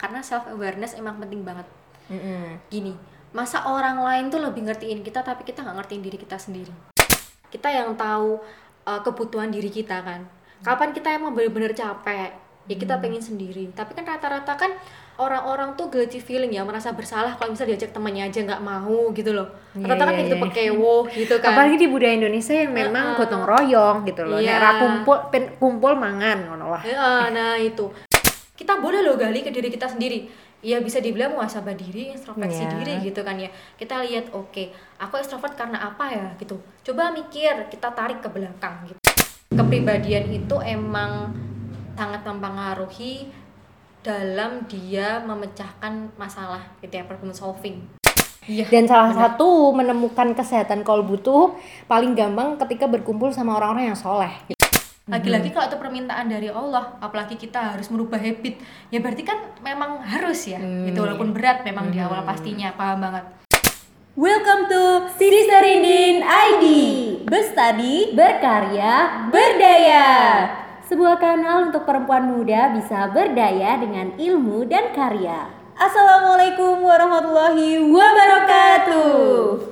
karena 0.00 0.24
self 0.24 0.48
awareness 0.48 0.96
emang 0.96 1.20
penting 1.20 1.44
banget. 1.44 1.68
Mm-mm. 2.10 2.58
gini 2.66 2.98
masa 3.30 3.62
orang 3.70 4.02
lain 4.02 4.26
tuh 4.26 4.42
lebih 4.42 4.66
ngertiin 4.66 5.06
kita 5.06 5.22
tapi 5.22 5.46
kita 5.46 5.62
nggak 5.62 5.76
ngertiin 5.82 6.02
diri 6.02 6.18
kita 6.18 6.34
sendiri? 6.34 6.72
Kita 7.50 7.70
yang 7.70 7.94
tahu 7.94 8.38
uh, 8.86 9.00
kebutuhan 9.02 9.50
diri 9.50 9.70
kita 9.70 10.02
kan. 10.02 10.26
Kapan 10.60 10.90
kita 10.90 11.14
emang 11.14 11.32
bener-bener 11.34 11.72
capek? 11.72 12.34
Ya 12.68 12.74
kita 12.78 13.02
pengen 13.02 13.22
sendiri. 13.22 13.70
Tapi 13.74 13.94
kan 13.98 14.06
rata-rata 14.06 14.54
kan 14.54 14.70
orang-orang 15.18 15.74
tuh 15.74 15.90
guilty 15.90 16.22
feeling 16.22 16.54
ya 16.54 16.62
merasa 16.62 16.94
bersalah 16.94 17.34
kalau 17.34 17.54
misalnya 17.54 17.74
diajak 17.74 17.90
temannya 17.94 18.30
aja 18.30 18.38
nggak 18.42 18.62
mau 18.62 19.10
gitu 19.14 19.30
loh. 19.30 19.46
Iya, 19.78 19.86
rata-rata 19.90 20.10
kan 20.10 20.22
iya, 20.22 20.26
gitu 20.26 20.36
iya. 20.36 20.44
pekewo 20.50 20.94
gitu 21.10 21.34
kan. 21.38 21.54
Apalagi 21.54 21.76
di 21.78 21.86
budaya 21.86 22.14
Indonesia 22.18 22.54
yang 22.54 22.72
memang 22.74 23.14
Heeh. 23.14 23.18
gotong 23.18 23.44
royong 23.46 23.96
gitu 24.06 24.22
loh. 24.26 24.38
Iya. 24.38 24.58
nek 24.58 24.62
ra 24.62 24.70
kumpul 24.78 25.18
pen- 25.30 25.54
kumpul 25.58 25.92
mangan 25.94 26.50
ngono 26.50 26.66
lah. 26.74 26.82
Ya, 26.82 27.30
nah 27.30 27.54
itu 27.58 27.90
kita 28.70 28.86
boleh 28.86 29.02
loh 29.02 29.18
gali 29.18 29.42
ke 29.42 29.50
diri 29.50 29.66
kita 29.66 29.90
sendiri. 29.90 30.30
Ya 30.62 30.78
bisa 30.78 31.02
dibilang 31.02 31.34
muasabah 31.34 31.74
diri 31.74 32.14
introspeksi 32.14 32.62
Iya. 32.62 32.70
diri 32.78 32.94
gitu 33.10 33.26
kan 33.26 33.34
ya. 33.34 33.50
Kita 33.74 33.98
lihat 34.06 34.30
oke 34.30 34.70
aku 34.94 35.18
ekstrovert 35.18 35.58
karena 35.58 35.82
apa 35.90 36.06
ya 36.06 36.26
gitu. 36.38 36.54
Coba 36.86 37.10
mikir 37.10 37.66
kita 37.66 37.90
tarik 37.90 38.22
ke 38.22 38.30
belakang 38.30 38.86
gitu. 38.86 39.02
Kepribadian 39.50 40.30
itu 40.30 40.54
emang 40.62 41.34
sangat 41.98 42.22
mempengaruhi 42.22 43.26
dalam 44.06 44.62
dia 44.70 45.18
memecahkan 45.26 46.14
masalah 46.14 46.62
gitu 46.78 46.94
ya 46.94 47.02
problem 47.10 47.34
solving. 47.34 47.82
Iya 48.46 48.70
dan 48.70 48.86
salah 48.86 49.10
benar. 49.10 49.34
satu 49.34 49.74
menemukan 49.74 50.30
kesehatan 50.38 50.86
kolbu 50.86 51.18
tuh 51.18 51.58
paling 51.90 52.14
gampang 52.14 52.54
ketika 52.62 52.86
berkumpul 52.86 53.34
sama 53.34 53.58
orang-orang 53.58 53.90
yang 53.90 53.98
soleh 53.98 54.30
lagi-lagi 55.10 55.50
kalau 55.50 55.66
itu 55.66 55.78
permintaan 55.82 56.30
dari 56.30 56.46
Allah 56.46 56.94
apalagi 57.02 57.34
kita 57.34 57.74
harus 57.74 57.90
merubah 57.90 58.22
habit 58.22 58.62
ya 58.94 59.02
berarti 59.02 59.26
kan 59.26 59.42
memang 59.58 60.06
harus 60.06 60.46
ya. 60.46 60.62
Hmm, 60.62 60.86
gitu 60.86 61.02
walaupun 61.02 61.34
berat 61.34 61.66
memang 61.66 61.90
di 61.90 61.98
awal 61.98 62.22
pastinya 62.22 62.70
paham 62.78 63.02
banget. 63.02 63.26
Welcome 64.14 64.70
to 64.70 65.10
Siri 65.18 65.50
Serindin 65.50 66.22
ID 66.22 66.64
Bestadi, 67.26 68.14
berkarya, 68.14 69.26
berdaya. 69.34 70.06
Sebuah 70.86 71.18
kanal 71.18 71.70
untuk 71.70 71.86
perempuan 71.86 72.30
muda 72.30 72.74
bisa 72.74 73.10
berdaya 73.10 73.78
dengan 73.78 74.14
ilmu 74.14 74.66
dan 74.66 74.94
karya. 74.94 75.50
Assalamualaikum 75.74 76.82
warahmatullahi 76.86 77.82
wabarakatuh 77.82 79.69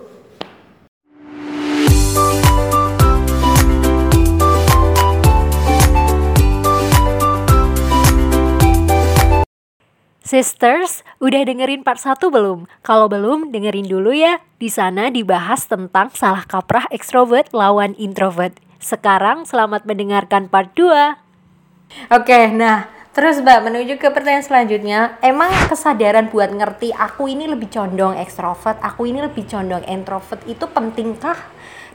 Sisters, 10.28 11.08
udah 11.24 11.40
dengerin 11.40 11.80
part 11.80 11.96
1 11.96 12.20
belum? 12.20 12.68
Kalau 12.84 13.08
belum, 13.08 13.48
dengerin 13.48 13.88
dulu 13.88 14.12
ya. 14.12 14.44
Di 14.60 14.68
sana 14.68 15.08
dibahas 15.08 15.64
tentang 15.64 16.12
salah 16.12 16.44
kaprah 16.44 16.84
extrovert 16.92 17.48
lawan 17.56 17.96
introvert. 17.96 18.52
Sekarang 18.76 19.48
selamat 19.48 19.88
mendengarkan 19.88 20.52
part 20.52 20.76
2. 20.76 22.12
Oke, 22.12 22.52
nah 22.52 22.92
terus 23.16 23.40
Mbak 23.40 23.72
menuju 23.72 23.96
ke 23.96 24.12
pertanyaan 24.12 24.44
selanjutnya. 24.44 25.16
Emang 25.24 25.48
kesadaran 25.64 26.28
buat 26.28 26.52
ngerti 26.52 26.92
aku 26.92 27.32
ini 27.32 27.48
lebih 27.48 27.72
condong 27.72 28.20
ekstrovert, 28.20 28.76
aku 28.84 29.08
ini 29.08 29.24
lebih 29.24 29.48
condong 29.48 29.80
introvert 29.88 30.44
itu 30.44 30.68
pentingkah? 30.68 31.40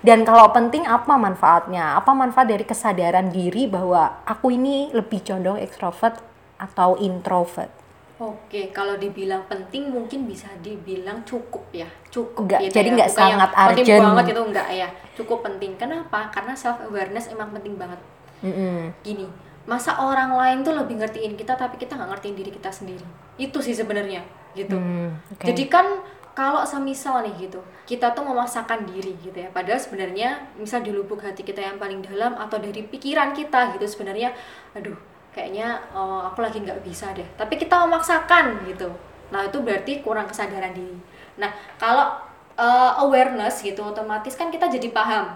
Dan 0.02 0.26
kalau 0.26 0.50
penting 0.50 0.89
apa 0.89 1.22
manfaatnya? 1.22 2.02
Apa 2.02 2.17
manfaat 2.17 2.50
dari 2.50 2.66
kesadaran 2.66 3.30
diri 3.30 3.70
bahwa 3.70 4.26
aku 4.26 4.58
ini 4.58 4.89
lebih 4.89 5.22
condong 5.22 5.61
ekstrovert 5.61 6.17
atau 6.58 6.98
introvert? 6.98 7.83
Oke, 8.22 8.69
kalau 8.69 8.94
dibilang 9.02 9.42
penting 9.50 9.89
mungkin 9.89 10.30
bisa 10.30 10.45
dibilang 10.61 11.25
cukup 11.25 11.66
ya, 11.73 11.89
cukup. 12.14 12.45
Enggak, 12.45 12.59
gitu 12.61 12.73
jadi 12.78 12.88
ya. 12.88 12.94
enggak 12.94 13.09
Bukan 13.09 13.17
yang 13.17 13.31
sangat 13.33 13.52
penting 13.52 13.73
urgent. 13.73 14.03
banget 14.05 14.25
itu 14.30 14.42
enggak 14.45 14.67
ya, 14.70 14.88
cukup 15.17 15.39
penting. 15.42 15.72
Kenapa? 15.81 16.20
Karena 16.30 16.54
self 16.54 16.77
awareness 16.86 17.26
emang 17.33 17.49
penting 17.49 17.73
banget. 17.73 17.98
Mm-mm. 18.45 18.93
Gini, 19.02 19.26
masa 19.65 19.98
orang 19.98 20.38
lain 20.38 20.61
tuh 20.61 20.77
lebih 20.77 21.02
ngertiin 21.02 21.33
kita 21.33 21.58
tapi 21.58 21.82
kita 21.82 21.98
nggak 21.98 22.14
ngertiin 22.14 22.36
diri 22.38 22.52
kita 22.54 22.70
sendiri. 22.70 23.05
Itu 23.42 23.65
sih 23.65 23.73
sebenarnya, 23.73 24.21
gitu. 24.54 24.77
Hmm, 24.77 25.17
oke. 25.33 25.49
Jadi 25.49 25.65
kan 25.65 26.05
kalau 26.38 26.61
semisal 26.65 27.26
nih 27.26 27.49
gitu, 27.49 27.65
kita 27.89 28.14
tuh 28.14 28.26
memaksakan 28.30 28.86
diri 28.89 29.17
gitu 29.26 29.42
ya. 29.42 29.49
Padahal 29.49 29.82
sebenarnya 29.82 30.54
misal 30.61 30.86
di 30.86 30.93
lubuk 30.93 31.21
hati 31.26 31.42
kita 31.42 31.65
yang 31.65 31.82
paling 31.82 32.05
dalam 32.05 32.38
atau 32.38 32.61
dari 32.61 32.86
pikiran 32.86 33.33
kita 33.33 33.73
gitu 33.73 33.89
sebenarnya, 33.89 34.38
aduh 34.77 34.98
kayaknya 35.36 35.82
eh, 35.94 36.21
aku 36.30 36.39
lagi 36.45 36.61
nggak 36.64 36.82
bisa 36.86 37.11
deh. 37.17 37.26
Tapi 37.36 37.58
kita 37.60 37.83
memaksakan 37.86 38.64
gitu. 38.70 38.89
Nah 39.33 39.45
itu 39.49 39.58
berarti 39.66 39.99
kurang 40.05 40.30
kesadaran 40.30 40.73
diri. 40.73 40.98
Nah 41.42 41.52
kalau 41.82 42.14
eh, 42.55 42.92
awareness 43.04 43.61
gitu, 43.66 43.82
otomatis 43.83 44.38
kan 44.38 44.54
kita 44.54 44.70
jadi 44.70 44.89
paham. 44.94 45.33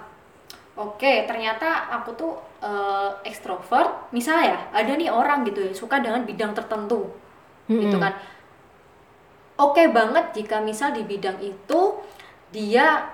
Oke, 0.78 1.26
ternyata 1.26 1.90
aku 1.90 2.14
tuh 2.14 2.34
eh, 2.62 3.10
ekstrovert. 3.26 4.14
Misalnya 4.14 4.46
ya, 4.54 4.60
ada 4.86 4.92
nih 4.94 5.10
orang 5.10 5.42
gitu 5.44 5.66
ya 5.66 5.74
suka 5.74 5.98
dengan 6.00 6.22
bidang 6.24 6.54
tertentu, 6.54 7.10
gitu 7.68 8.00
Mm-mm. 8.00 8.00
kan 8.00 8.14
oke 9.60 9.84
banget 9.92 10.26
jika 10.38 10.62
misal 10.64 10.94
di 10.96 11.04
bidang 11.04 11.36
itu 11.42 11.82
dia 12.54 13.12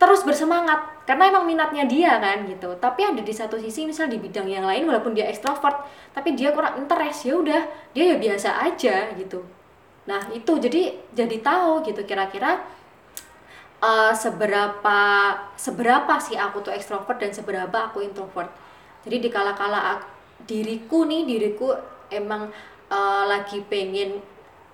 terus 0.00 0.24
bersemangat 0.26 0.89
karena 1.10 1.26
emang 1.26 1.42
minatnya 1.42 1.82
dia 1.90 2.22
kan 2.22 2.46
gitu. 2.46 2.70
Tapi 2.78 3.02
ada 3.02 3.18
di 3.18 3.34
satu 3.34 3.58
sisi 3.58 3.82
misal 3.82 4.06
di 4.06 4.22
bidang 4.22 4.46
yang 4.46 4.62
lain 4.62 4.86
walaupun 4.86 5.10
dia 5.10 5.26
ekstrovert 5.26 5.82
tapi 6.14 6.38
dia 6.38 6.54
kurang 6.54 6.78
interest 6.78 7.26
ya 7.26 7.34
udah 7.34 7.62
dia 7.90 8.14
ya 8.14 8.16
biasa 8.22 8.62
aja 8.62 9.10
gitu. 9.18 9.42
Nah 10.06 10.22
itu 10.30 10.52
jadi 10.62 10.94
jadi 11.10 11.36
tahu 11.42 11.82
gitu 11.82 12.06
kira-kira 12.06 12.62
eh, 13.82 14.12
seberapa 14.14 14.98
seberapa 15.58 16.14
sih 16.22 16.38
aku 16.38 16.62
tuh 16.62 16.70
ekstrovert 16.78 17.18
dan 17.18 17.34
seberapa 17.34 17.90
aku 17.90 18.06
introvert. 18.06 18.54
Jadi 19.02 19.16
di 19.18 19.28
kala-kala 19.34 19.98
ak- 19.98 20.08
diriku 20.46 21.10
nih 21.10 21.26
diriku 21.26 21.74
emang 22.06 22.54
eh, 22.86 23.24
lagi 23.26 23.66
pengen 23.66 24.22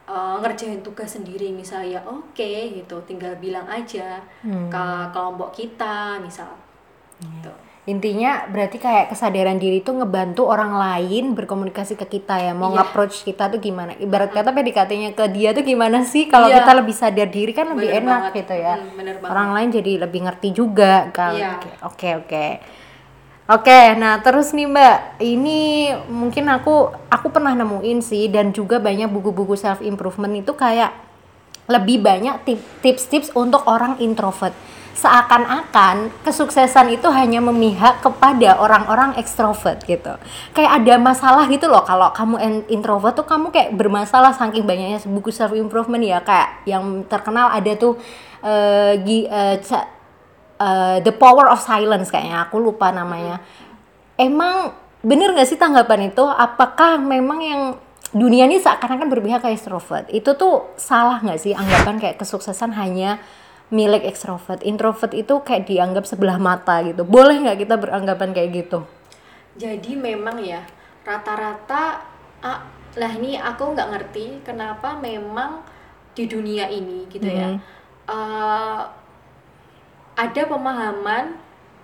eh, 0.06 0.36
ngerjain 0.38 0.80
tugas 0.80 1.10
sendiri 1.10 1.50
misalnya 1.50 2.00
oke 2.02 2.46
gitu 2.72 2.96
tinggal 3.02 3.34
bilang 3.36 3.66
aja 3.66 4.22
Hmm. 4.40 4.66
ke 4.66 4.84
kelompok 5.10 5.50
kita 5.52 6.16
misal 6.18 6.50
gitu. 7.18 7.50
Intinya 7.86 8.42
berarti 8.46 8.76
kayak 8.76 9.08
kesadaran 9.08 9.56
diri 9.56 9.78
itu 9.78 9.88
ngebantu 9.88 10.42
orang 10.44 10.74
lain 10.74 11.32
berkomunikasi 11.32 11.94
ke 11.94 12.18
kita 12.18 12.34
ya, 12.36 12.50
mau 12.50 12.66
Iya. 12.68 12.82
nge-approach 12.82 13.22
kita 13.22 13.46
tuh 13.46 13.58
gimana. 13.58 13.94
Ibarat 13.96 14.34
kata 14.34 14.50
PDKT-nya 14.50 15.14
ke 15.14 15.30
dia 15.30 15.54
tuh 15.54 15.62
gimana 15.62 16.02
sih 16.02 16.26
kalau 16.26 16.50
Iya. 16.50 16.60
kita 16.60 16.72
lebih 16.74 16.90
sadar 16.92 17.30
diri 17.30 17.54
kan 17.54 17.70
lebih 17.70 17.86
Bener 17.86 18.02
enak 18.02 18.20
banget. 18.26 18.34
gitu 18.36 18.54
ya. 18.58 18.74
Hmm, 18.74 18.90
bener 18.92 19.14
banget. 19.16 19.30
orang 19.30 19.48
lain 19.52 19.68
jadi 19.72 19.92
lebih 20.00 20.20
ngerti 20.20 20.48
juga 20.50 20.92
kan. 21.10 21.30
Oke, 21.30 21.70
Oke, 21.84 22.08
oke. 22.16 22.46
Oke, 23.46 23.94
nah 23.94 24.18
terus 24.26 24.50
nih 24.50 24.66
Mbak, 24.66 25.22
ini 25.22 25.86
mungkin 26.10 26.50
aku 26.50 26.90
aku 27.06 27.30
pernah 27.30 27.54
nemuin 27.54 28.02
sih 28.02 28.26
dan 28.26 28.50
juga 28.50 28.82
banyak 28.82 29.06
buku-buku 29.06 29.54
self 29.54 29.78
improvement 29.86 30.34
itu 30.34 30.50
kayak 30.50 30.90
lebih 31.70 32.02
banyak 32.02 32.42
tip- 32.42 32.66
tips-tips 32.82 33.30
untuk 33.38 33.62
orang 33.70 34.02
introvert. 34.02 34.50
Seakan-akan 34.98 36.10
kesuksesan 36.26 36.90
itu 36.98 37.06
hanya 37.14 37.38
memihak 37.38 38.02
kepada 38.02 38.58
orang-orang 38.58 39.14
ekstrovert 39.14 39.78
gitu. 39.86 40.18
Kayak 40.50 40.82
ada 40.82 40.94
masalah 40.98 41.46
gitu 41.46 41.70
loh 41.70 41.86
kalau 41.86 42.10
kamu 42.10 42.66
introvert 42.66 43.14
tuh 43.14 43.30
kamu 43.30 43.54
kayak 43.54 43.78
bermasalah 43.78 44.34
saking 44.34 44.66
banyaknya 44.66 44.98
buku 45.06 45.30
self 45.30 45.54
improvement 45.54 46.02
ya 46.02 46.18
kayak 46.18 46.66
yang 46.66 47.06
terkenal 47.06 47.46
ada 47.54 47.78
tuh 47.78 47.94
eh, 48.42 48.98
gi- 49.06 49.30
eh, 49.30 49.62
eh, 50.60 50.98
The 51.04 51.12
Power 51.14 51.48
of 51.52 51.60
Silence 51.60 52.08
kayaknya 52.12 52.48
aku 52.48 52.60
lupa 52.60 52.92
namanya. 52.92 53.40
Emang 54.16 54.72
bener 55.04 55.32
nggak 55.36 55.48
sih 55.48 55.60
tanggapan 55.60 56.10
itu? 56.10 56.24
Apakah 56.24 56.96
memang 57.00 57.38
yang 57.44 57.62
dunia 58.16 58.48
ini 58.48 58.56
seakan-akan 58.56 59.08
berpihak 59.12 59.44
ke 59.44 59.52
ekstrovert? 59.52 60.08
Itu 60.08 60.34
tuh 60.34 60.72
salah 60.80 61.20
nggak 61.20 61.40
sih 61.40 61.52
anggapan 61.52 62.00
kayak 62.00 62.16
kesuksesan 62.16 62.72
hanya 62.74 63.20
milik 63.68 64.08
ekstrovert? 64.08 64.64
Introvert 64.64 65.12
itu 65.12 65.42
kayak 65.44 65.68
dianggap 65.68 66.08
sebelah 66.08 66.40
mata 66.40 66.80
gitu. 66.80 67.04
Boleh 67.04 67.36
nggak 67.42 67.66
kita 67.66 67.76
beranggapan 67.76 68.32
kayak 68.32 68.50
gitu? 68.64 68.88
Jadi 69.56 69.96
memang 69.96 70.40
ya 70.40 70.64
rata-rata 71.04 72.02
ah, 72.42 72.60
lah 72.96 73.12
ini 73.14 73.36
aku 73.36 73.76
nggak 73.76 73.88
ngerti 73.92 74.40
kenapa 74.42 74.96
memang 74.96 75.60
di 76.16 76.24
dunia 76.24 76.66
ini 76.72 77.04
gitu 77.12 77.28
ya 77.28 77.52
Hmm. 77.52 77.60
Ada 80.16 80.42
pemahaman 80.48 81.36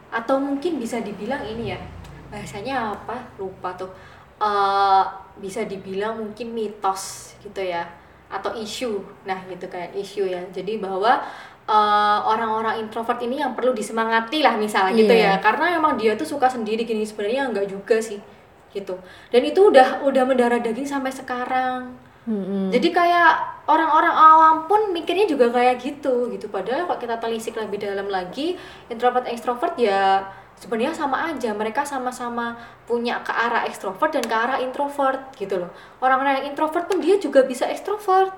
atau 0.09 0.37
mungkin 0.37 0.77
bisa 0.77 1.01
dibilang 1.01 1.45
ini 1.45 1.73
ya 1.73 1.81
bahasanya 2.29 2.97
apa? 2.97 3.21
Lupa 3.37 3.77
tuh. 3.77 3.93
Eh, 4.41 5.05
bisa 5.39 5.65
dibilang 5.65 6.17
mungkin 6.19 6.51
mitos 6.51 7.37
gitu 7.41 7.61
ya 7.61 7.85
atau 8.27 8.57
isu. 8.57 9.05
Nah 9.29 9.37
gitu 9.47 9.69
kan 9.69 9.93
isu 9.93 10.25
ya. 10.27 10.41
Jadi 10.49 10.81
bahwa 10.81 11.21
eh, 11.63 12.19
orang-orang 12.25 12.81
introvert 12.81 13.21
ini 13.21 13.39
yang 13.39 13.53
perlu 13.53 13.71
disemangati 13.71 14.41
lah 14.41 14.57
misalnya 14.57 14.97
gitu 14.97 15.13
Iya. 15.13 15.37
ya. 15.37 15.45
Karena 15.45 15.77
memang 15.77 15.95
dia 15.95 16.17
tuh 16.17 16.27
suka 16.27 16.49
sendiri 16.49 16.83
gini. 16.83 17.05
Sebenarnya 17.05 17.53
enggak 17.53 17.69
juga 17.69 18.01
sih 18.01 18.19
gitu. 18.73 18.97
Dan 19.29 19.45
itu 19.45 19.69
udah 19.69 20.01
udah 20.01 20.25
mendarah 20.25 20.57
daging 20.57 20.89
sampai 20.89 21.13
sekarang. 21.13 21.93
Jadi 22.73 22.89
kayak 22.89 23.52
orang-orang 23.67 24.15
awam 24.15 24.57
pun 24.67 24.91
mikirnya 24.91 25.27
juga 25.29 25.51
kayak 25.51 25.79
gitu 25.79 26.31
gitu. 26.35 26.51
Padahal 26.51 26.87
kalau 26.91 26.99
kita 26.99 27.17
telisik 27.23 27.55
lebih 27.55 27.79
dalam 27.79 28.11
lagi, 28.11 28.59
introvert 28.91 29.27
ekstrovert 29.31 29.79
ya 29.79 30.27
sebenarnya 30.59 30.95
sama 30.95 31.31
aja. 31.31 31.55
Mereka 31.55 31.87
sama-sama 31.87 32.59
punya 32.87 33.23
ke 33.23 33.31
arah 33.31 33.67
ekstrovert 33.67 34.15
dan 34.15 34.25
ke 34.27 34.35
arah 34.35 34.59
introvert 34.63 35.31
gitu 35.39 35.63
loh. 35.63 35.71
Orang-orang 36.03 36.43
yang 36.43 36.55
introvert 36.55 36.91
pun 36.91 36.99
dia 36.99 37.19
juga 37.19 37.47
bisa 37.47 37.67
ekstrovert. 37.71 38.35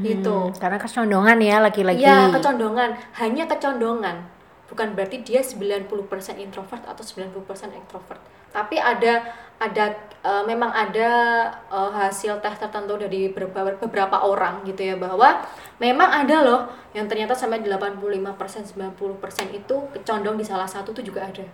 Gitu. 0.00 0.36
Karena 0.56 0.80
kecondongan 0.80 1.38
ya 1.44 1.60
laki-laki. 1.60 2.00
Ya, 2.00 2.32
kecondongan, 2.32 2.96
hanya 3.20 3.44
kecondongan. 3.44 4.24
Bukan 4.64 4.96
berarti 4.96 5.20
dia 5.20 5.44
90% 5.44 5.92
introvert 6.40 6.84
atau 6.88 7.04
90% 7.04 7.76
extrovert. 7.76 8.20
Tapi 8.48 8.80
ada 8.80 9.28
ada 9.58 9.84
eh, 10.22 10.42
memang 10.46 10.70
ada 10.70 11.10
eh, 11.70 11.90
hasil 11.98 12.38
tes 12.42 12.56
tertentu 12.58 12.94
dari 12.98 13.30
beberapa, 13.30 13.74
beberapa 13.78 14.16
orang 14.22 14.62
gitu 14.66 14.82
ya 14.82 14.96
bahwa 14.98 15.42
memang 15.82 16.10
ada 16.10 16.36
loh 16.46 16.60
yang 16.94 17.06
ternyata 17.10 17.34
sampai 17.34 17.62
85% 17.62 18.64
90% 18.74 19.50
itu 19.54 19.76
kecondong 19.94 20.36
di 20.38 20.44
salah 20.46 20.66
satu 20.66 20.90
tuh 20.94 21.04
juga 21.04 21.26
ada. 21.26 21.44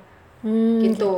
Hmm, 0.44 0.76
gitu. 0.84 1.08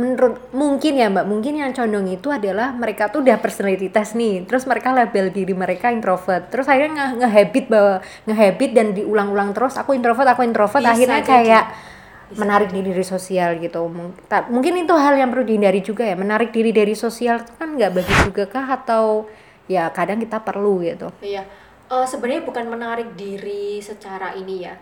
Menurut 0.00 0.40
mungkin 0.56 0.96
ya 0.96 1.12
Mbak, 1.12 1.26
mungkin 1.28 1.52
yang 1.60 1.76
condong 1.76 2.08
itu 2.08 2.32
adalah 2.32 2.72
mereka 2.72 3.12
tuh 3.12 3.20
udah 3.20 3.36
personality 3.36 3.92
test 3.92 4.16
nih, 4.16 4.48
terus 4.48 4.64
mereka 4.64 4.88
label 4.96 5.28
diri 5.28 5.52
mereka 5.52 5.92
introvert, 5.92 6.48
terus 6.48 6.64
akhirnya 6.64 7.12
nge- 7.12 7.16
nge-habit 7.20 7.64
bahwa 7.68 7.94
nge-habit 8.24 8.70
dan 8.72 8.86
diulang-ulang 8.96 9.52
terus 9.52 9.76
aku 9.76 9.92
introvert, 9.92 10.32
aku 10.32 10.48
introvert, 10.48 10.80
Bisa 10.80 10.96
akhirnya 10.96 11.20
jadi. 11.20 11.60
Menarik 12.34 12.70
diri 12.70 12.90
dari 12.90 13.06
sosial 13.06 13.56
gitu. 13.58 13.86
Mungkin 14.50 14.74
itu 14.76 14.94
hal 14.94 15.14
yang 15.14 15.30
perlu 15.30 15.44
dihindari 15.44 15.80
juga 15.80 16.04
ya, 16.04 16.14
menarik 16.14 16.50
diri 16.50 16.70
dari 16.70 16.94
sosial 16.94 17.42
kan 17.56 17.74
nggak 17.74 17.92
bagus 17.94 18.18
juga 18.26 18.44
kah 18.44 18.66
atau 18.74 19.26
ya 19.64 19.88
kadang 19.90 20.18
kita 20.18 20.40
perlu 20.40 20.82
gitu. 20.82 21.08
Iya, 21.20 21.44
Eh, 21.84 22.06
sebenarnya 22.08 22.48
bukan 22.48 22.64
menarik 22.66 23.12
diri 23.12 23.76
secara 23.76 24.32
ini 24.32 24.64
ya, 24.64 24.72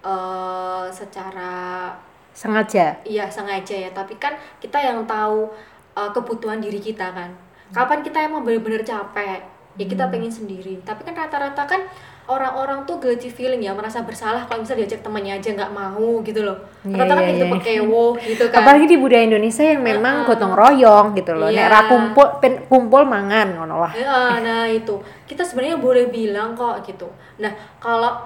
eh 0.00 0.84
secara 0.88 1.92
Sengaja. 2.32 2.96
iya 3.04 3.28
sengaja 3.28 3.76
ya. 3.76 3.90
Tapi 3.92 4.16
kan 4.16 4.32
kita 4.58 4.76
yang 4.76 5.04
tahu 5.04 5.52
eh, 5.92 6.10
kebutuhan 6.12 6.58
diri 6.58 6.76
kita 6.78 7.12
kan. 7.12 7.30
Kapan 7.70 8.00
kita 8.00 8.20
emang 8.22 8.40
benar-benar 8.40 8.80
capek, 8.82 9.40
ya 9.76 9.84
Hmm. 9.84 9.90
kita 9.90 10.04
pengen 10.08 10.32
sendiri. 10.32 10.80
Tapi 10.80 11.00
kan 11.02 11.12
rata-rata 11.14 11.62
kan 11.64 11.84
orang-orang 12.26 12.82
tuh 12.82 12.98
guilty 12.98 13.30
feeling 13.30 13.62
ya, 13.62 13.70
merasa 13.70 14.02
bersalah 14.02 14.46
kalau 14.50 14.66
misalnya 14.66 14.82
diajak 14.86 15.06
temannya 15.06 15.38
aja 15.38 15.48
nggak 15.54 15.72
mau 15.72 16.18
gitu 16.26 16.42
loh. 16.42 16.58
Iya, 16.82 16.98
Rata-rata 16.98 17.22
kan 17.22 17.22
iya, 17.22 17.34
gitu 17.34 17.46
iya. 17.46 17.54
pekewo 17.54 18.04
gitu 18.18 18.44
kan. 18.50 18.58
Apalagi 18.62 18.86
di 18.90 18.96
budaya 18.98 19.22
Indonesia 19.22 19.64
yang 19.64 19.80
memang 19.82 20.14
gotong 20.26 20.54
royong 20.54 21.06
gitu 21.14 21.32
loh. 21.38 21.48
Nek 21.48 21.56
Iya. 21.56 21.70
ra 21.70 21.80
kumpul 21.86 22.26
pen- 22.42 22.62
kumpul 22.66 23.02
mangan 23.06 23.54
ngono 23.54 23.76
lah. 23.78 23.92
Ya, 23.94 24.42
nah 24.42 24.66
itu 24.66 24.98
kita 25.24 25.46
sebenarnya 25.46 25.78
boleh 25.78 26.10
bilang 26.10 26.58
kok 26.58 26.82
gitu. 26.82 27.06
Nah 27.38 27.54
kalau 27.78 28.18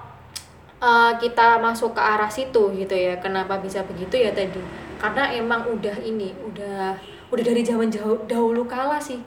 uh, 0.81 1.13
kita 1.21 1.61
masuk 1.61 1.93
ke 1.93 2.01
arah 2.01 2.29
situ 2.33 2.73
gitu 2.73 2.97
ya, 2.97 3.21
kenapa 3.21 3.61
bisa 3.61 3.85
begitu 3.85 4.17
ya 4.17 4.33
tadi? 4.33 4.61
Karena 4.97 5.29
emang 5.33 5.69
udah 5.69 5.97
ini, 6.01 6.33
udah 6.45 6.97
udah 7.31 7.45
dari 7.45 7.63
zaman 7.63 7.89
jauh 7.89 8.27
dahulu 8.27 8.67
kala 8.67 8.99
sih 8.99 9.21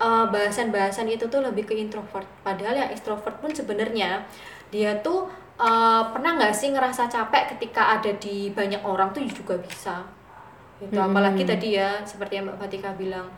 uh, 0.00 0.26
bahasan-bahasan 0.26 1.06
itu 1.06 1.28
tuh 1.28 1.38
lebih 1.38 1.64
ke 1.64 1.76
introvert. 1.76 2.26
Padahal 2.40 2.74
yang 2.74 2.90
extrovert 2.90 3.36
pun 3.38 3.52
sebenarnya 3.52 4.24
dia 4.68 4.96
tuh 4.98 5.28
uh, 5.56 6.02
pernah 6.10 6.34
nggak 6.34 6.50
sih 6.50 6.72
ngerasa 6.72 7.06
capek 7.06 7.54
ketika 7.54 8.00
ada 8.00 8.10
di 8.16 8.48
banyak 8.50 8.80
orang 8.82 9.12
tuh 9.12 9.22
juga 9.24 9.60
bisa. 9.60 10.02
Gitu. 10.80 10.96
Apalagi 10.96 11.44
tadi 11.44 11.76
ya 11.76 12.00
seperti 12.02 12.40
yang 12.40 12.48
Mbak 12.48 12.58
Fatika 12.58 12.90
bilang 12.96 13.28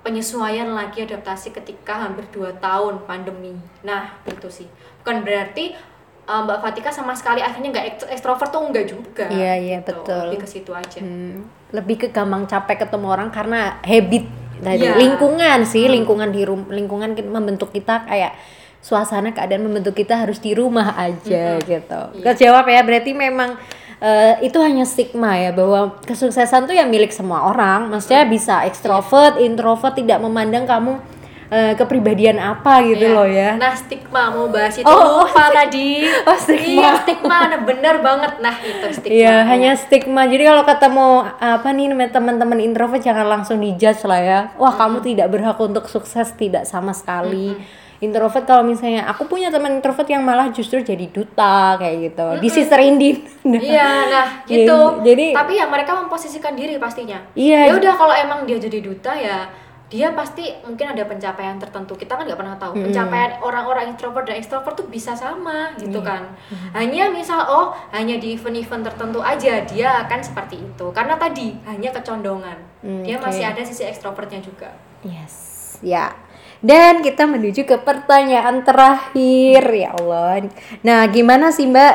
penyesuaian 0.00 0.72
lagi 0.72 1.04
adaptasi 1.04 1.52
ketika 1.52 2.00
hampir 2.00 2.24
2 2.32 2.56
tahun 2.56 3.04
pandemi. 3.04 3.52
Nah, 3.84 4.08
itu 4.24 4.48
sih. 4.48 4.68
Bukan 5.02 5.20
berarti 5.20 5.76
uh, 6.24 6.40
Mbak 6.46 6.58
Fatika 6.64 6.88
sama 6.88 7.12
sekali 7.12 7.44
akhirnya 7.44 7.74
nggak 7.74 7.86
ekst- 7.92 8.08
ekstrovert 8.08 8.48
tuh 8.48 8.64
enggak 8.64 8.88
juga. 8.88 9.28
Iya, 9.28 9.54
iya, 9.58 9.76
Gitu. 9.82 9.92
betul. 9.92 10.32
Lebih 10.32 10.40
ke 10.40 10.48
situ 10.48 10.70
aja. 10.72 11.00
Hmm, 11.04 11.44
lebih 11.74 11.96
ke 12.00 12.08
gampang 12.08 12.48
capek 12.48 12.88
ketemu 12.88 13.06
orang 13.10 13.28
karena 13.28 13.76
habit 13.84 14.24
tadi 14.60 14.84
Iya. 14.84 14.98
lingkungan 14.98 15.64
sih 15.64 15.86
lingkungan 15.86 16.28
di 16.30 16.42
rum 16.44 16.66
lingkungan 16.68 17.14
membentuk 17.14 17.70
kita 17.70 18.04
kayak 18.06 18.34
suasana 18.78 19.34
keadaan 19.34 19.66
membentuk 19.66 19.94
kita 19.94 20.22
harus 20.22 20.38
di 20.38 20.54
rumah 20.54 20.94
aja 20.94 21.58
gitu. 21.58 22.00
Kejawab 22.22 22.64
ya 22.70 22.80
berarti 22.86 23.10
memang 23.12 23.58
eh, 23.98 24.38
itu 24.46 24.54
hanya 24.62 24.86
stigma 24.86 25.34
ya 25.34 25.50
bahwa 25.50 25.98
kesuksesan 26.06 26.70
tuh 26.70 26.74
ya 26.78 26.86
milik 26.86 27.10
semua 27.10 27.50
orang. 27.50 27.90
Maksudnya 27.90 28.22
bisa 28.30 28.62
ekstrovert, 28.64 29.42
introvert 29.42 29.98
tidak 29.98 30.22
memandang 30.22 30.64
kamu 30.64 31.02
eh, 31.48 31.72
kepribadian 31.74 32.36
apa 32.36 32.84
gitu 32.84 33.08
Iya. 33.08 33.16
loh 33.16 33.24
ya. 33.24 33.50
Nah, 33.56 33.72
stigma 33.72 34.28
mau 34.28 34.48
bahas 34.48 34.76
itu 34.76 34.84
Oh, 34.84 34.92
oh, 34.92 35.24
lupa 35.24 35.48
tadi. 35.48 36.04
Oh, 36.22 36.36
stigma. 36.36 36.68
Iya, 36.68 36.90
stigma. 37.00 37.38
Nah, 37.48 37.60
bener 37.62 37.94
banget. 37.98 38.32
Nah, 38.38 38.54
itu 38.60 38.86
stigma. 38.92 39.16
Iya, 39.16 39.36
hanya 39.44 39.72
stigma. 39.72 40.22
Jadi 40.24 40.44
kalau 40.44 40.62
ketemu 40.62 41.08
apa 41.34 41.68
nih 41.70 41.86
teman-teman 42.08 42.58
introvert 42.60 43.00
jangan 43.00 43.26
langsung 43.26 43.58
dijudge 43.58 44.04
lah 44.04 44.20
ya. 44.20 44.40
Wah, 44.54 44.72
kamu 44.72 45.00
tidak 45.00 45.28
berhak 45.28 45.56
untuk 45.56 45.88
sukses 45.88 46.28
tidak 46.34 46.64
sama 46.64 46.92
sekali. 46.92 47.56
Introvert 47.98 48.46
kalau 48.46 48.62
misalnya 48.62 49.10
aku 49.10 49.26
punya 49.26 49.50
teman 49.50 49.74
introvert 49.74 50.06
yang 50.06 50.22
malah 50.22 50.54
justru 50.54 50.78
jadi 50.78 51.10
duta 51.10 51.74
kayak 51.74 51.96
gitu. 52.06 52.26
Di 52.38 52.46
Sister 52.46 52.78
Indin. 52.78 53.26
Iya, 53.42 53.88
nah 54.06 54.26
Jadi- 54.46 54.62
gitu. 54.62 54.78
jadi- 55.02 55.34
tapi 55.34 55.58
ya 55.58 55.66
mereka 55.66 55.98
memposisikan 55.98 56.54
diri 56.54 56.78
pastinya. 56.78 57.18
Iya. 57.34 57.66
Ya 57.66 57.74
udah 57.74 57.92
kalau 57.98 58.14
emang 58.14 58.46
dia 58.46 58.54
jadi 58.54 58.78
duta 58.78 59.10
ya 59.12 59.50
dia 59.88 60.12
pasti 60.12 60.52
mungkin 60.60 60.92
ada 60.92 61.08
pencapaian 61.08 61.56
tertentu. 61.56 61.96
Kita 61.96 62.20
kan 62.20 62.28
nggak 62.28 62.36
pernah 62.36 62.60
tahu. 62.60 62.76
Pencapaian 62.76 63.40
orang-orang 63.40 63.96
introvert 63.96 64.28
dan 64.28 64.36
extrovert 64.36 64.76
tuh 64.76 64.84
bisa 64.84 65.16
sama 65.16 65.72
gitu 65.80 66.04
kan. 66.04 66.28
Hanya 66.76 67.08
misal 67.08 67.40
oh 67.48 67.72
hanya 67.96 68.20
di 68.20 68.36
event-event 68.36 68.84
tertentu 68.84 69.24
aja 69.24 69.64
dia 69.64 70.04
akan 70.04 70.20
seperti 70.20 70.60
itu. 70.60 70.86
Karena 70.92 71.16
tadi 71.16 71.56
hanya 71.64 71.88
kecondongan. 71.96 72.58
Hmm, 72.84 73.00
dia 73.00 73.16
oke. 73.16 73.32
masih 73.32 73.48
ada 73.48 73.64
sisi 73.64 73.88
ekstrovertnya 73.88 74.44
juga. 74.44 74.68
Yes, 75.00 75.80
ya. 75.80 76.12
Dan 76.60 77.00
kita 77.00 77.24
menuju 77.24 77.64
ke 77.64 77.80
pertanyaan 77.80 78.66
terakhir 78.66 79.62
ya 79.72 79.94
Allah. 79.96 80.52
Nah, 80.84 81.06
gimana 81.08 81.48
sih 81.48 81.64
Mbak? 81.64 81.94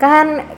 Kan 0.00 0.48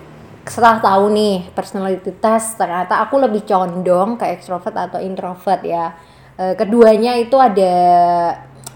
setelah 0.46 0.78
tahu 0.78 1.10
nih 1.10 1.50
personality 1.50 2.14
test 2.22 2.54
ternyata 2.54 3.02
aku 3.02 3.18
lebih 3.18 3.42
condong 3.42 4.14
ke 4.14 4.30
extrovert 4.30 4.76
atau 4.76 5.02
introvert 5.02 5.66
ya. 5.66 5.90
Eh, 6.36 6.52
keduanya 6.52 7.16
itu 7.16 7.32
ada 7.40 7.72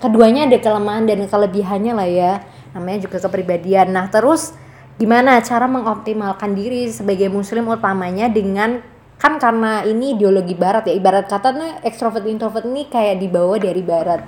keduanya 0.01 0.49
ada 0.49 0.57
kelemahan 0.57 1.05
dan 1.05 1.21
kelebihannya 1.29 1.93
lah 1.93 2.09
ya. 2.09 2.33
Namanya 2.73 3.05
juga 3.05 3.20
kepribadian. 3.20 3.93
Nah, 3.93 4.08
terus 4.08 4.56
gimana 4.96 5.41
cara 5.44 5.69
mengoptimalkan 5.69 6.56
diri 6.56 6.89
sebagai 6.89 7.29
muslim 7.29 7.69
utamanya 7.69 8.32
dengan 8.32 8.81
kan 9.20 9.37
karena 9.37 9.84
ini 9.84 10.17
ideologi 10.17 10.56
barat 10.56 10.89
ya 10.89 10.96
ibarat 10.96 11.29
katanya 11.29 11.84
extrovert 11.84 12.25
introvert 12.25 12.65
ini 12.65 12.89
kayak 12.89 13.20
dibawa 13.20 13.61
dari 13.61 13.84
barat 13.84 14.25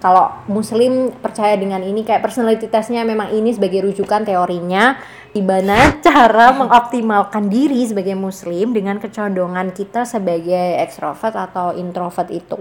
kalau 0.00 0.28
muslim 0.46 1.12
percaya 1.18 1.56
dengan 1.56 1.80
ini 1.80 2.04
kayak 2.04 2.20
personality 2.20 2.68
testnya 2.68 3.02
memang 3.02 3.32
ini 3.32 3.52
sebagai 3.56 3.88
rujukan 3.88 4.28
teorinya 4.28 5.00
gimana 5.32 5.76
cara 6.06 6.52
mengoptimalkan 6.56 7.48
diri 7.48 7.84
sebagai 7.84 8.16
muslim 8.16 8.76
dengan 8.76 9.00
kecondongan 9.00 9.72
kita 9.72 10.04
sebagai 10.04 10.80
extrovert 10.80 11.36
atau 11.36 11.72
introvert 11.76 12.28
itu 12.32 12.60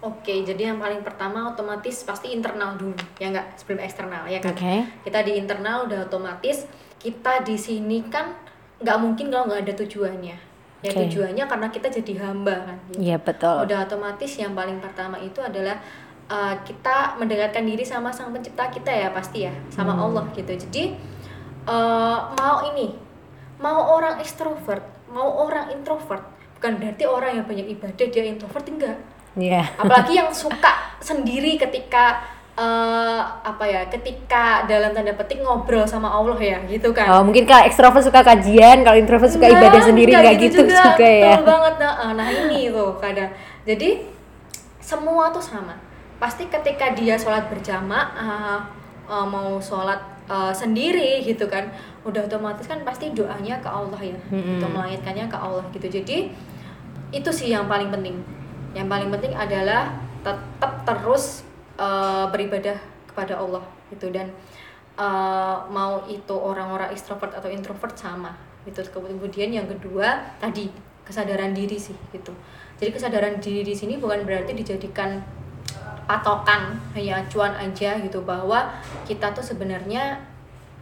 Oke, 0.00 0.32
jadi 0.48 0.72
yang 0.72 0.80
paling 0.80 1.04
pertama 1.04 1.52
otomatis 1.52 2.08
pasti 2.08 2.32
internal 2.32 2.72
dulu, 2.72 2.96
ya 3.20 3.28
nggak 3.28 3.60
sebelum 3.60 3.84
eksternal 3.84 4.24
ya 4.32 4.40
kan. 4.40 4.56
Oke. 4.56 4.88
Kita 5.04 5.20
di 5.20 5.36
internal 5.36 5.84
udah 5.84 6.08
otomatis 6.08 6.64
kita 6.96 7.44
di 7.44 7.60
sini 7.60 8.08
kan 8.08 8.32
nggak 8.80 8.96
mungkin 8.96 9.28
kalau 9.28 9.52
nggak 9.52 9.60
ada 9.68 9.74
tujuannya. 9.84 10.36
Ya 10.80 10.90
Oke. 10.96 11.04
tujuannya 11.04 11.44
karena 11.44 11.68
kita 11.68 11.92
jadi 11.92 12.12
hamba 12.24 12.56
kan. 12.64 12.76
gitu. 12.88 13.04
iya 13.04 13.20
betul 13.20 13.68
Udah 13.68 13.84
otomatis 13.84 14.32
yang 14.40 14.56
paling 14.56 14.80
pertama 14.80 15.20
itu 15.20 15.36
adalah 15.44 15.76
uh, 16.30 16.54
kita 16.62 17.18
mendekatkan 17.18 17.66
diri 17.66 17.82
sama 17.82 18.14
sang 18.14 18.30
pencipta 18.30 18.70
kita 18.70 18.88
ya 18.88 19.10
pasti 19.10 19.44
ya, 19.44 19.52
sama 19.68 19.92
Hmm. 19.92 20.02
Allah 20.08 20.24
gitu. 20.32 20.52
Jadi 20.54 20.94
uh, 21.66 22.30
mau 22.38 22.62
ini, 22.70 22.94
mau 23.58 23.98
orang 23.98 24.22
ekstrovert, 24.22 24.86
mau 25.10 25.44
orang 25.44 25.74
introvert, 25.74 26.22
bukan 26.56 26.78
berarti 26.78 27.04
orang 27.04 27.42
yang 27.42 27.46
banyak 27.46 27.66
ibadah 27.74 28.06
dia 28.06 28.24
introvert 28.24 28.64
enggak. 28.70 28.96
Iya. 29.34 29.66
Apalagi 29.76 30.16
yang 30.16 30.30
suka 30.46 30.96
sendiri 31.02 31.54
ketika 31.54 32.18
eh, 32.60 33.20
apa 33.40 33.64
ya 33.64 33.86
ketika 33.88 34.66
dalam 34.68 34.92
tanda 34.92 35.14
petik 35.16 35.40
ngobrol 35.40 35.86
sama 35.86 36.10
Allah 36.12 36.36
ya 36.36 36.58
gitu 36.68 36.90
kan. 36.92 37.08
Oh 37.08 37.22
mungkin 37.24 37.46
kalau 37.48 37.64
extrovert 37.64 38.04
suka 38.04 38.20
kajian 38.20 38.84
kalau 38.84 38.98
introvert 39.00 39.32
suka 39.32 39.48
Nah, 39.48 39.54
ibadah 39.56 39.80
sendiri 39.80 40.12
enggak 40.12 40.24
nggak 40.36 40.44
gitu, 40.44 40.60
juga, 40.66 41.08
ya. 41.08 41.40
Betul 41.40 41.46
banget 41.46 41.74
nah, 41.80 41.92
eh, 42.04 42.12
nah 42.18 42.28
ini 42.28 42.60
tuh 42.68 42.90
kadang. 43.00 43.30
Jadi 43.64 43.88
semua 44.82 45.30
tuh 45.30 45.40
sama 45.40 45.78
pasti 46.20 46.46
ketika 46.52 46.92
dia 46.92 47.16
sholat 47.16 47.48
berjamaah 47.48 48.60
eh, 49.08 49.26
mau 49.26 49.56
sholat 49.56 49.98
eh, 50.28 50.52
sendiri 50.52 51.24
gitu 51.24 51.48
kan 51.48 51.72
udah 52.04 52.28
otomatis 52.28 52.68
kan 52.68 52.84
pasti 52.84 53.10
doanya 53.16 53.56
ke 53.58 53.68
Allah 53.68 53.98
ya 53.98 54.20
gitu 54.28 54.66
melangitkannya 54.68 55.26
ke 55.32 55.38
Allah 55.40 55.64
gitu. 55.72 55.88
Jadi 55.88 56.28
itu 57.10 57.30
sih 57.32 57.50
yang 57.50 57.66
paling 57.66 57.88
penting. 57.88 58.20
Yang 58.76 58.86
paling 58.86 59.08
penting 59.10 59.32
adalah 59.34 59.90
tetap 60.20 60.84
terus 60.84 61.42
eh, 61.80 62.24
beribadah 62.28 62.76
kepada 63.08 63.40
Allah 63.40 63.64
gitu. 63.88 64.12
Dan 64.12 64.28
eh, 65.00 65.56
mau 65.72 66.04
itu 66.04 66.36
orang-orang 66.36 66.92
ekstrovert 66.92 67.32
atau 67.32 67.48
introvert 67.48 67.96
sama 67.96 68.36
itu 68.68 68.84
kemudian 68.92 69.48
yang 69.48 69.64
kedua 69.64 70.20
tadi 70.36 70.68
kesadaran 71.00 71.56
diri 71.56 71.80
sih 71.80 71.96
gitu. 72.12 72.30
Jadi 72.76 72.92
kesadaran 72.92 73.40
diri 73.40 73.64
di 73.64 73.72
sini 73.72 73.96
bukan 73.96 74.24
berarti 74.28 74.52
dijadikan 74.52 75.39
patokan 76.10 76.74
hanya 76.90 77.22
acuan 77.22 77.54
aja 77.54 77.94
gitu 78.02 78.26
bahwa 78.26 78.66
kita 79.06 79.30
tuh 79.30 79.46
sebenarnya 79.46 80.18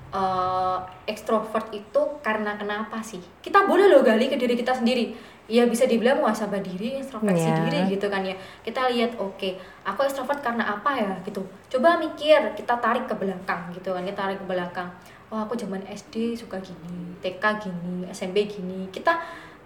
eh, 0.08 0.78
ekstrovert 1.04 1.68
itu 1.68 2.00
karena 2.25 2.56
kenapa 2.56 3.04
sih? 3.04 3.20
Kita 3.44 3.68
boleh 3.68 3.92
loh 3.92 4.00
gali 4.00 4.32
ke 4.32 4.40
diri 4.40 4.56
kita 4.56 4.73
sendiri. 4.73 5.12
Ya 5.49 5.64
bisa 5.64 5.85
dibilang 5.85 6.20
muasabah 6.20 6.61
diri 6.61 7.00
introspeksi 7.00 7.49
Iya. 7.49 7.56
diri 7.64 7.80
gitu 7.92 8.08
kan 8.08 8.25
ya. 8.25 8.32
Kita 8.64 8.88
lihat 8.88 9.16
oke 9.20 9.56
aku 9.85 10.00
ekstrovert 10.04 10.40
karena 10.40 10.64
apa 10.64 10.97
ya 10.97 11.12
gitu. 11.25 11.44
Coba 11.68 12.00
mikir 12.00 12.56
kita 12.56 12.80
tarik 12.80 13.04
ke 13.04 13.12
belakang 13.12 13.68
gitu 13.73 13.92
kan 13.92 14.04
kita 14.04 14.16
tarik 14.25 14.40
ke 14.40 14.47
belakang. 14.49 14.88
Oh 15.28 15.37
aku 15.37 15.56
zaman 15.56 15.85
SD 15.85 16.32
suka 16.37 16.56
gini 16.61 17.16
TK 17.20 17.44
gini 17.61 18.08
SMP 18.08 18.49
gini. 18.49 18.88
Kita 18.88 19.12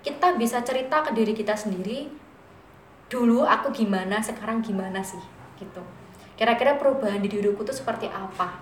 kita 0.02 0.34
bisa 0.34 0.58
cerita 0.66 1.06
ke 1.06 1.14
diri 1.14 1.30
kita 1.30 1.54
sendiri 1.54 2.10
dulu 3.06 3.46
aku 3.46 3.70
gimana 3.70 4.18
sekarang 4.18 4.58
gimana 4.58 4.98
sih 4.98 5.20
gitu 5.62 5.82
kira-kira 6.34 6.74
perubahan 6.74 7.22
di 7.22 7.30
diriku 7.30 7.62
tuh 7.62 7.76
seperti 7.76 8.10
apa 8.10 8.58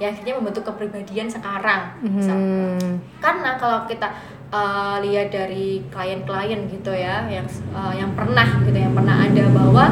ya 0.00 0.08
akhirnya 0.08 0.40
membentuk 0.40 0.64
kepribadian 0.64 1.28
sekarang. 1.28 1.92
Hmm. 2.00 2.96
karena 3.20 3.60
kalau 3.60 3.84
kita 3.84 4.08
uh, 4.48 4.96
lihat 5.04 5.28
dari 5.28 5.84
klien-klien 5.92 6.64
gitu 6.72 6.88
ya 6.88 7.28
yang 7.28 7.44
uh, 7.76 7.92
yang 7.92 8.16
pernah 8.16 8.48
gitu 8.64 8.78
yang 8.80 8.96
pernah 8.96 9.28
ada 9.28 9.44
bahwa 9.52 9.84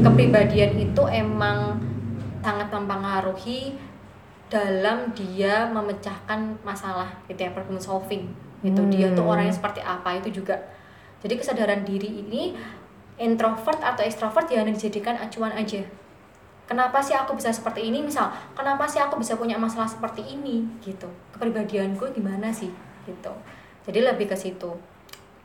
kepribadian 0.00 0.80
itu 0.80 1.02
emang 1.12 1.76
sangat 2.40 2.72
mempengaruhi 2.72 3.76
dalam 4.48 5.12
dia 5.12 5.68
memecahkan 5.68 6.56
masalah 6.64 7.12
gitu 7.28 7.44
ya 7.44 7.52
problem 7.52 7.76
solving 7.78 8.32
gitu 8.64 8.80
dia 8.88 9.12
tuh 9.12 9.24
Hmm. 9.24 9.32
orangnya 9.36 9.54
seperti 9.54 9.80
apa 9.84 10.16
itu 10.20 10.40
juga 10.40 10.56
jadi 11.20 11.36
kesadaran 11.36 11.84
diri 11.84 12.24
ini 12.24 12.56
introvert 13.20 13.84
atau 13.84 14.00
extrovert 14.00 14.48
ya 14.48 14.64
dijadikan 14.64 15.20
acuan 15.20 15.52
aja. 15.52 15.84
Kenapa 16.64 17.02
sih 17.04 17.12
aku 17.12 17.36
bisa 17.36 17.52
seperti 17.52 17.92
ini? 17.92 18.00
Misal 18.00 18.32
kenapa 18.56 18.88
sih 18.88 19.02
aku 19.02 19.20
bisa 19.20 19.36
punya 19.36 19.60
masalah 19.60 19.86
seperti 19.86 20.24
ini? 20.24 20.64
Gitu. 20.80 21.06
Kepribadianku 21.36 22.14
gimana 22.16 22.48
sih? 22.48 22.72
Gitu. 23.04 23.32
Jadi 23.84 23.98
lebih 24.00 24.30
ke 24.30 24.36
situ 24.38 24.72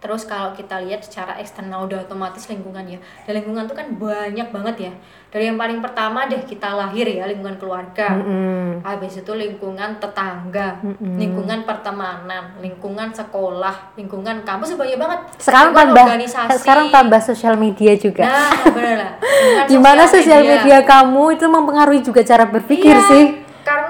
terus 0.06 0.22
kalau 0.24 0.54
kita 0.54 0.78
lihat 0.80 1.02
secara 1.02 1.34
eksternal 1.36 1.90
udah 1.90 2.06
otomatis 2.06 2.46
lingkungan 2.46 2.86
ya 2.86 3.02
dan 3.26 3.34
lingkungan 3.36 3.66
tuh 3.66 3.74
kan 3.74 3.90
banyak 3.90 4.46
banget 4.48 4.76
ya 4.80 4.94
dari 5.28 5.50
yang 5.50 5.58
paling 5.58 5.82
pertama 5.82 6.30
deh 6.30 6.38
kita 6.40 6.70
lahir 6.72 7.10
ya 7.10 7.26
lingkungan 7.26 7.58
keluarga 7.58 8.14
Mm-mm. 8.14 8.86
habis 8.86 9.18
itu 9.18 9.32
lingkungan 9.34 9.98
tetangga 9.98 10.78
Mm-mm. 10.80 11.18
lingkungan 11.18 11.66
pertemanan 11.66 12.54
lingkungan 12.56 13.10
sekolah 13.10 13.98
lingkungan 13.98 14.46
kampus 14.46 14.78
banyak 14.78 14.94
banget 14.96 15.20
Sekarang 15.36 15.74
Lingkungan 15.74 15.90
tambah 15.90 16.06
organisasi. 16.06 16.58
sekarang 16.62 16.86
tambah 16.94 17.20
sosial 17.20 17.56
media 17.58 17.98
juga. 17.98 18.24
nah 18.24 18.54
bener 18.70 18.96
lah 18.96 19.12
Gimana 19.72 20.06
sosial 20.06 20.46
media 20.46 20.86
kamu 20.86 21.34
itu 21.34 21.46
mempengaruhi 21.48 22.00
juga 22.00 22.22
cara 22.22 22.46
berpikir 22.46 22.94
Iya, 22.94 23.10
sih? 23.10 23.24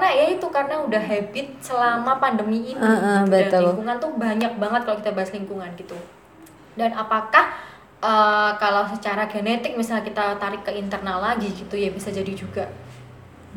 Karena 0.05 0.21
ya 0.21 0.37
itu 0.37 0.47
karena 0.53 0.75
udah 0.85 1.01
habit 1.01 1.47
selama 1.65 2.21
pandemi 2.21 2.61
ini. 2.61 2.77
Gitu. 2.77 3.25
Dan 3.25 3.25
betul. 3.25 3.61
lingkungan 3.65 3.95
tuh 3.97 4.11
banyak 4.13 4.53
banget 4.61 4.81
kalau 4.85 4.97
kita 5.01 5.11
bahas 5.17 5.31
lingkungan 5.33 5.69
gitu. 5.73 5.97
Dan 6.77 6.93
apakah 6.93 7.57
eh, 8.05 8.51
kalau 8.61 8.85
secara 8.85 9.25
genetik 9.25 9.73
misalnya 9.73 10.05
kita 10.05 10.37
tarik 10.37 10.61
ke 10.61 10.77
internal 10.77 11.17
lagi 11.25 11.49
gitu 11.49 11.73
ya 11.73 11.89
bisa 11.89 12.13
jadi 12.13 12.29
juga. 12.37 12.69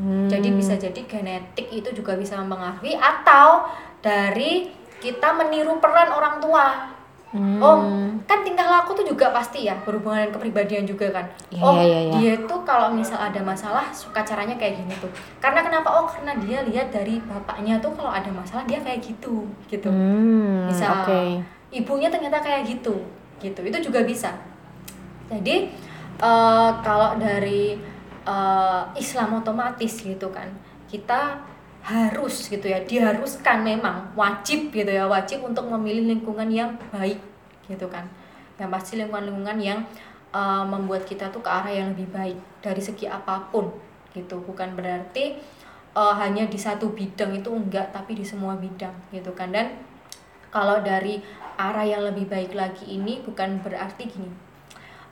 Hmm. 0.00 0.24
Jadi 0.32 0.48
bisa 0.56 0.72
jadi 0.80 0.96
genetik 1.04 1.68
itu 1.68 1.92
juga 1.92 2.16
bisa 2.16 2.40
mempengaruhi 2.40 2.96
atau 2.96 3.68
dari 4.00 4.72
kita 5.04 5.36
meniru 5.36 5.76
peran 5.84 6.16
orang 6.16 6.40
tua. 6.40 6.96
Hmm. 7.28 7.61
Oh, 7.61 7.76
kan 8.25 8.40
tingkah 8.40 8.64
laku 8.64 8.97
tuh 8.97 9.04
juga 9.04 9.28
pasti 9.28 9.68
ya 9.68 9.76
berhubungan 9.85 10.25
dengan 10.25 10.32
kepribadian 10.40 10.88
juga 10.88 11.12
kan. 11.12 11.26
Iya, 11.52 11.61
oh, 11.61 11.76
iya, 11.76 11.99
iya. 12.08 12.12
dia 12.16 12.35
tuh 12.49 12.64
kalau 12.64 12.88
misal 12.88 13.20
ada 13.20 13.37
masalah 13.44 13.92
suka 13.92 14.25
caranya 14.25 14.56
kayak 14.56 14.80
gini 14.80 14.97
tuh. 14.97 15.12
Karena 15.37 15.61
kenapa? 15.61 15.92
Oh, 15.92 16.08
karena 16.08 16.32
dia 16.40 16.64
lihat 16.64 16.88
dari 16.88 17.20
bapaknya 17.20 17.76
tuh 17.85 17.92
kalau 17.92 18.08
ada 18.08 18.32
masalah 18.32 18.64
dia 18.64 18.80
kayak 18.80 19.04
gitu, 19.04 19.44
gitu. 19.68 19.92
Hmm, 19.92 20.73
Bisa. 20.73 21.04
Oke. 21.04 21.44
Ibunya 21.68 22.08
ternyata 22.08 22.40
kayak 22.40 22.64
gitu, 22.64 22.97
gitu. 23.44 23.61
Itu 23.61 23.78
juga 23.92 24.08
bisa. 24.08 24.32
Jadi 25.28 25.68
eh, 26.16 26.70
kalau 26.80 27.20
dari 27.20 27.76
eh, 28.25 28.82
Islam 28.97 29.44
otomatis 29.44 30.00
gitu 30.00 30.32
kan, 30.32 30.49
kita 30.88 31.44
harus 31.88 32.52
gitu 32.52 32.68
ya, 32.68 32.85
diharuskan 32.85 33.64
memang 33.64 34.12
wajib 34.12 34.68
gitu 34.68 34.92
ya, 34.92 35.09
wajib 35.09 35.40
untuk 35.40 35.64
memilih 35.73 36.12
lingkungan 36.12 36.49
yang 36.52 36.76
baik 36.92 37.16
gitu 37.64 37.88
kan. 37.88 38.04
Yang 38.61 38.71
pasti 38.76 38.92
lingkungan-lingkungan 39.00 39.59
yang 39.59 39.80
eh, 40.37 40.64
membuat 40.68 41.09
kita 41.09 41.33
tuh 41.33 41.40
ke 41.40 41.49
arah 41.49 41.73
yang 41.73 41.97
lebih 41.97 42.12
baik 42.12 42.37
dari 42.61 42.83
segi 42.85 43.09
apa 43.09 43.49
pun 43.49 43.73
gitu. 44.12 44.37
Bukan 44.45 44.76
berarti 44.76 45.40
eh, 45.97 46.14
hanya 46.21 46.45
di 46.45 46.61
satu 46.61 46.92
bidang 46.92 47.40
itu 47.40 47.49
enggak, 47.49 47.97
tapi 47.97 48.12
di 48.12 48.25
semua 48.28 48.52
bidang 48.61 48.92
gitu 49.09 49.33
kan. 49.33 49.49
Dan 49.49 49.88
kalau 50.52 50.80
dari 50.85 51.25
arah 51.59 51.85
yang 51.85 52.07
lebih 52.07 52.30
baik 52.30 52.52
lagi 52.54 52.87
ini 52.87 53.21
bukan 53.25 53.61
berarti 53.61 54.09
gini 54.09 54.30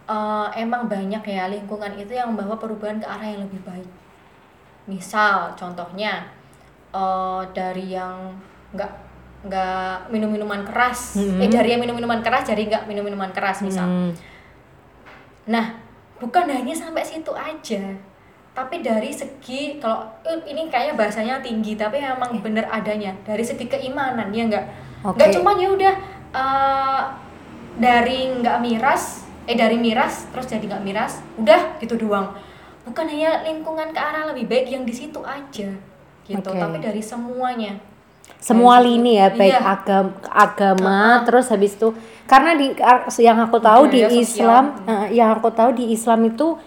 eh, 0.09 0.47
emang 0.57 0.87
banyak 0.87 1.23
ya 1.27 1.51
lingkungan 1.51 1.93
itu 1.99 2.15
yang 2.15 2.33
membawa 2.33 2.57
perubahan 2.57 3.03
ke 3.03 3.07
arah 3.07 3.27
yang 3.27 3.43
lebih 3.45 3.61
baik 3.67 3.91
misal 4.87 5.51
contohnya 5.59 6.31
eh, 6.97 7.43
dari 7.53 7.93
yang 7.93 8.33
nggak 8.73 8.93
nggak 9.47 10.11
minum 10.11 10.27
minuman 10.27 10.65
keras 10.65 11.15
Mhm. 11.15 11.39
eh 11.39 11.47
dari 11.47 11.69
yang 11.71 11.79
minum 11.79 11.95
minuman 11.95 12.19
keras 12.19 12.43
jadi 12.43 12.63
nggak 12.67 12.83
minum 12.87 13.05
minuman 13.05 13.31
keras 13.31 13.61
misal 13.61 13.85
Hmm. 13.87 14.11
Nah, 15.47 15.79
bukan 16.19 16.51
hanya 16.51 16.75
sampai 16.75 17.07
situ 17.07 17.31
aja. 17.31 17.79
Tapi 18.51 18.81
dari 18.81 19.15
segi 19.15 19.79
kalau 19.79 20.03
eh, 20.25 20.43
ini 20.45 20.67
kayaknya 20.67 20.99
bahasanya 20.99 21.39
tinggi, 21.39 21.79
tapi 21.79 22.03
memang 22.03 22.43
bener 22.43 22.67
adanya 22.67 23.15
dari 23.23 23.47
segi 23.47 23.71
keimanan 23.71 24.35
ya 24.35 24.43
enggak. 24.43 24.67
Oke. 25.05 25.15
Enggak 25.15 25.31
cuma 25.39 25.55
ya 25.55 25.69
udah 25.71 25.95
eh, 26.35 27.03
dari 27.77 28.35
nggak 28.35 28.59
miras, 28.59 29.23
eh 29.45 29.55
dari 29.55 29.79
miras 29.79 30.27
terus 30.33 30.49
jadi 30.49 30.67
nggak 30.67 30.83
miras, 30.83 31.23
udah 31.37 31.79
gitu 31.79 31.95
doang. 31.95 32.35
Bukan 32.83 33.07
hanya 33.07 33.45
lingkungan 33.45 33.93
ke 33.93 34.01
arah 34.01 34.27
lebih 34.27 34.47
baik 34.47 34.67
yang 34.67 34.83
di 34.83 34.95
situ 34.95 35.23
aja 35.23 35.71
gitu, 36.27 36.43
Oke. 36.45 36.59
tapi 36.59 36.77
dari 36.79 37.03
semuanya. 37.03 37.75
semua 38.37 38.79
Dari 38.79 38.87
lini 38.93 39.17
ya 39.17 39.29
baik 39.33 39.55
Iya. 39.55 39.63
agam 39.65 40.07
agama 40.29 40.99
terus 41.25 41.49
habis 41.49 41.73
itu 41.73 41.89
karena 42.27 42.53
di 42.53 42.75
yang 43.19 43.39
aku 43.41 43.57
tahu 43.59 43.89
di 43.89 44.03
sosial. 44.03 44.21
Islam 44.21 44.65
eh, 44.85 45.07
yang 45.15 45.31
aku 45.33 45.49
tahu 45.51 45.71
di 45.73 45.91
Islam 45.91 46.21
itu 46.27 46.59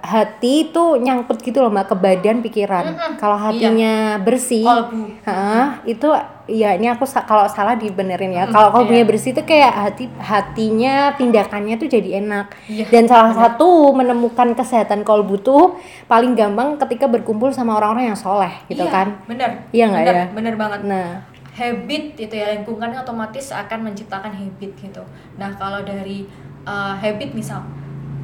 hati 0.00 0.68
itu 0.68 1.00
nyangkut 1.00 1.40
gitu 1.40 1.64
loh 1.64 1.72
mbak 1.72 1.88
ke 1.92 1.96
badan 1.96 2.44
pikiran 2.44 2.84
Mm-mm. 2.92 3.12
kalau 3.16 3.38
hatinya 3.40 4.20
bersih 4.20 4.66
Kolbu. 4.66 5.24
Hah, 5.24 5.80
itu 5.84 6.08
ya 6.44 6.76
ini 6.76 6.92
aku 6.92 7.08
sa- 7.08 7.24
kalau 7.24 7.48
salah 7.48 7.72
dibenerin 7.72 8.36
ya. 8.36 8.44
Kalau 8.48 8.68
kalbunya 8.68 9.04
iya. 9.04 9.08
bersih 9.08 9.32
itu 9.32 9.42
kayak 9.42 9.72
hati 9.72 10.04
hatinya 10.20 11.16
tindakannya 11.16 11.80
tuh 11.80 11.88
jadi 11.88 12.20
enak. 12.20 12.52
Iya, 12.68 12.84
Dan 12.92 13.04
salah 13.08 13.32
satu 13.32 13.92
menemukan 13.96 14.52
kesehatan 14.52 15.02
kolbu 15.02 15.40
tuh 15.40 15.80
paling 16.04 16.36
gampang 16.36 16.76
ketika 16.76 17.08
berkumpul 17.08 17.48
sama 17.50 17.80
orang-orang 17.80 18.12
yang 18.12 18.18
soleh 18.18 18.52
gitu 18.68 18.84
Iya, 18.84 18.92
kan. 18.92 19.06
Bener. 19.24 19.50
Iya 19.72 19.84
nggak 19.88 20.02
ya? 20.04 20.24
Bener 20.36 20.54
banget. 20.60 20.80
Nah, 20.84 21.24
habit 21.54 22.18
itu 22.18 22.34
ya 22.34 22.50
lingkungan 22.58 22.90
otomatis 22.92 23.54
akan 23.54 23.90
menciptakan 23.90 24.34
habit 24.34 24.74
gitu. 24.74 25.02
Nah 25.38 25.54
kalau 25.54 25.80
dari 25.86 26.26
uh, 26.66 26.98
habit 26.98 27.32
misal 27.32 27.62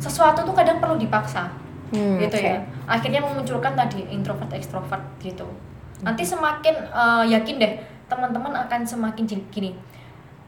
sesuatu 0.01 0.41
tuh 0.41 0.53
kadang 0.53 0.81
perlu 0.81 0.97
dipaksa 0.97 1.47
Hmm, 1.91 2.17
gitu 2.19 2.35
oke. 2.35 2.47
ya. 2.47 2.63
Akhirnya 2.87 3.19
memunculkan 3.19 3.75
tadi 3.75 4.07
introvert 4.09 4.47
ekstrovert 4.49 5.03
gitu. 5.19 5.43
Nanti 6.01 6.23
semakin 6.23 6.87
uh, 6.89 7.23
yakin 7.23 7.59
deh 7.59 7.73
teman-teman 8.07 8.55
akan 8.57 8.81
semakin 8.83 9.27
gini. 9.51 9.75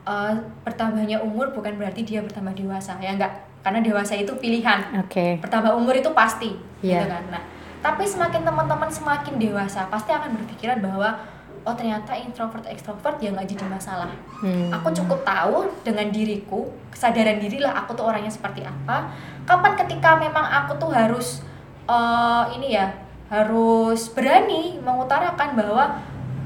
uh, 0.02 0.35
bertambahnya 0.62 1.18
umur 1.18 1.50
bukan 1.50 1.76
berarti 1.76 2.02
dia 2.02 2.18
bertambah 2.18 2.50
dewasa 2.52 2.99
ya 2.99 3.14
enggak 3.14 3.30
karena 3.62 3.78
dewasa 3.78 4.18
itu 4.18 4.35
pilihan 4.35 4.82
oke. 4.99 5.38
bertambah 5.38 5.71
umur 5.73 5.94
itu 5.94 6.11
pasti 6.11 6.59
Iya. 6.82 6.99
gitu 6.99 7.06
kan 7.06 7.23
nah 7.30 7.42
tapi 7.78 8.02
semakin 8.02 8.42
teman-teman 8.42 8.90
semakin 8.90 9.38
dewasa 9.38 9.87
pasti 9.87 10.11
akan 10.11 10.35
berpikiran 10.37 10.82
bahwa 10.82 11.23
oh 11.62 11.75
ternyata 11.78 12.19
introvert 12.19 12.66
ekstrovert 12.66 13.23
ya 13.23 13.31
nggak 13.31 13.47
jadi 13.54 13.64
masalah. 13.71 14.11
Hmm. 14.42 14.75
aku 14.75 14.90
cukup 14.90 15.23
tahu 15.23 15.71
dengan 15.87 16.11
diriku 16.11 16.66
kesadaran 16.90 17.38
diri 17.38 17.62
lah 17.62 17.87
aku 17.87 17.95
tuh 17.95 18.11
orangnya 18.11 18.31
seperti 18.31 18.66
apa. 18.66 19.11
Kapan 19.47 19.78
ketika 19.78 20.19
memang 20.19 20.42
aku 20.42 20.75
tuh 20.78 20.90
harus 20.90 21.42
eh, 21.87 22.45
ini 22.59 22.75
ya 22.75 22.90
harus 23.31 24.12
berani 24.12 24.76
mengutarakan 24.83 25.57
bahwa 25.57 25.85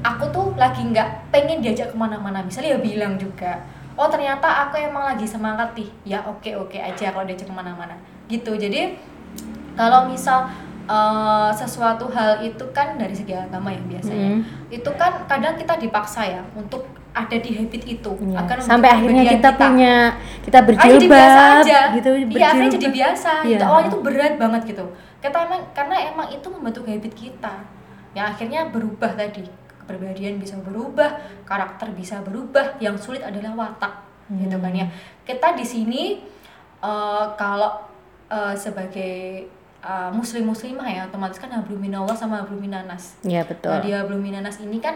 aku 0.05 0.29
tuh 0.31 0.45
lagi 0.55 0.85
nggak 0.85 1.33
pengen 1.33 1.59
diajak 1.59 1.91
ke 1.91 1.97
mana-mana. 1.97 2.45
Misalnya 2.45 2.77
ya 2.77 2.79
bilang 2.79 3.17
juga 3.17 3.65
oh 3.97 4.05
ternyata 4.07 4.69
aku 4.69 4.77
emang 4.77 5.03
lagi 5.17 5.25
semangat 5.25 5.73
nih. 5.73 5.89
Ya 6.05 6.21
oke 6.23 6.53
oke 6.55 6.77
aja 6.77 7.09
kalau 7.09 7.25
diajak 7.25 7.49
ke 7.49 7.55
mana-mana. 7.55 7.97
Gitu. 8.29 8.53
Jadi 8.53 8.93
kalau 9.73 10.09
misal 10.09 10.49
eh, 10.87 11.49
sesuatu 11.53 12.07
hal 12.09 12.39
itu 12.41 12.63
kan 12.71 12.95
dari 12.95 13.11
segi 13.13 13.35
agama 13.35 13.69
ya 13.69 13.81
biasanya. 13.83 14.39
Hmm. 14.39 14.71
Itu 14.71 14.89
kan 14.95 15.27
kadang 15.27 15.59
kita 15.59 15.75
dipaksa 15.77 16.23
ya 16.23 16.41
untuk 16.55 16.87
ada 17.17 17.37
di 17.41 17.49
habit 17.57 17.83
itu 17.89 18.11
Iya. 18.21 18.37
akan 18.45 18.57
sampai 18.61 18.89
akhirnya 18.93 19.23
kepribadian 19.25 19.41
kita, 19.41 19.49
punya 19.57 19.95
kita 20.45 20.59
berjilbab 20.61 21.61
gitu 21.97 22.09
iya 22.37 22.45
akhirnya 22.53 22.71
jadi 22.77 22.87
biasa 22.93 23.31
Iya. 23.41 23.49
gitu 23.49 23.63
awalnya 23.65 23.89
tuh 23.89 24.01
berat 24.05 24.33
banget 24.37 24.61
gitu. 24.69 24.85
Kita 25.17 25.37
emang 25.49 25.61
karena 25.73 25.95
emang 26.13 26.27
itu 26.29 26.47
membentuk 26.53 26.85
habit 26.85 27.13
kita. 27.17 27.53
Ya 28.13 28.29
akhirnya 28.29 28.69
berubah 28.69 29.17
tadi. 29.17 29.49
Kepribadian 29.81 30.37
bisa 30.37 30.59
berubah 30.61 31.17
karakter 31.47 31.89
bisa 31.95 32.21
berubah 32.21 32.77
yang 32.77 32.93
sulit 32.99 33.25
adalah 33.25 33.55
watak. 33.57 33.93
Gitu 34.29 34.53
kan 34.61 34.73
ya. 34.75 34.85
Kita 35.25 35.57
di 35.57 35.65
sini 35.65 36.03
eh, 36.85 37.25
kalau 37.33 37.81
eh, 38.29 38.53
sebagai 38.53 39.47
eh, 39.83 40.09
muslim 40.13 40.49
muslimah 40.49 40.87
ya 40.87 41.01
otomatis 41.05 41.37
kan 41.37 41.49
hablum 41.53 41.77
minallah 41.77 42.15
sama 42.17 42.41
hablum 42.41 42.61
minanas 42.61 43.17
ya 43.21 43.45
betul 43.45 43.73
Nah, 43.73 43.83
di 43.83 43.91
Hablum 43.93 44.21
Minanas 44.23 44.57
ini 44.63 44.81
kan 44.81 44.95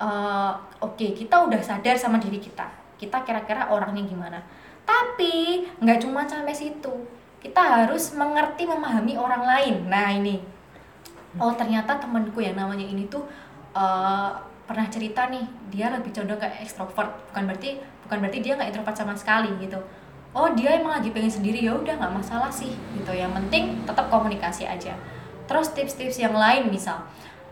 eh, 0.00 0.52
oke 0.80 1.06
kita 1.16 1.36
udah 1.48 1.60
sadar 1.60 1.96
sama 1.96 2.20
diri 2.20 2.36
kita. 2.40 2.68
Kita 2.96 3.24
kira-kira 3.24 3.68
orangnya 3.68 4.04
gimana. 4.08 4.40
Tapi 4.86 5.64
nggak 5.82 5.98
cuma 6.04 6.24
sampai 6.24 6.56
situ. 6.56 6.92
Kita 7.42 7.60
harus 7.60 8.16
mengerti 8.16 8.64
memahami 8.64 9.14
orang 9.20 9.42
lain. 9.44 9.76
Nah, 9.88 10.08
ini. 10.12 10.40
Oh, 11.36 11.52
ternyata 11.52 12.00
temanku 12.00 12.40
yang 12.40 12.56
namanya 12.56 12.84
ini 12.88 13.04
tuh 13.12 13.24
eh, 13.76 14.30
pernah 14.66 14.86
cerita 14.88 15.28
nih, 15.28 15.44
dia 15.68 15.92
lebih 15.92 16.10
condong 16.10 16.40
ke 16.40 16.48
ekstrovert. 16.64 17.12
Bukan 17.30 17.42
berarti 17.46 17.76
bukan 18.08 18.16
berarti 18.24 18.38
dia 18.40 18.56
nggak 18.56 18.72
introvert 18.72 18.96
sama 18.96 19.12
sekali 19.12 19.52
gitu. 19.60 19.76
Oh, 20.36 20.52
dia 20.52 20.76
emang 20.76 21.00
lagi 21.00 21.08
pengen 21.16 21.32
sendiri 21.32 21.64
ya 21.64 21.72
udah 21.72 21.96
nggak 21.96 22.12
masalah 22.12 22.52
sih 22.52 22.76
gitu. 22.92 23.08
Yang 23.08 23.32
penting 23.40 23.64
tetap 23.88 24.12
komunikasi 24.12 24.68
aja. 24.68 24.92
Terus 25.48 25.72
tips-tips 25.72 26.20
yang 26.20 26.36
lain 26.36 26.68
misal 26.68 27.00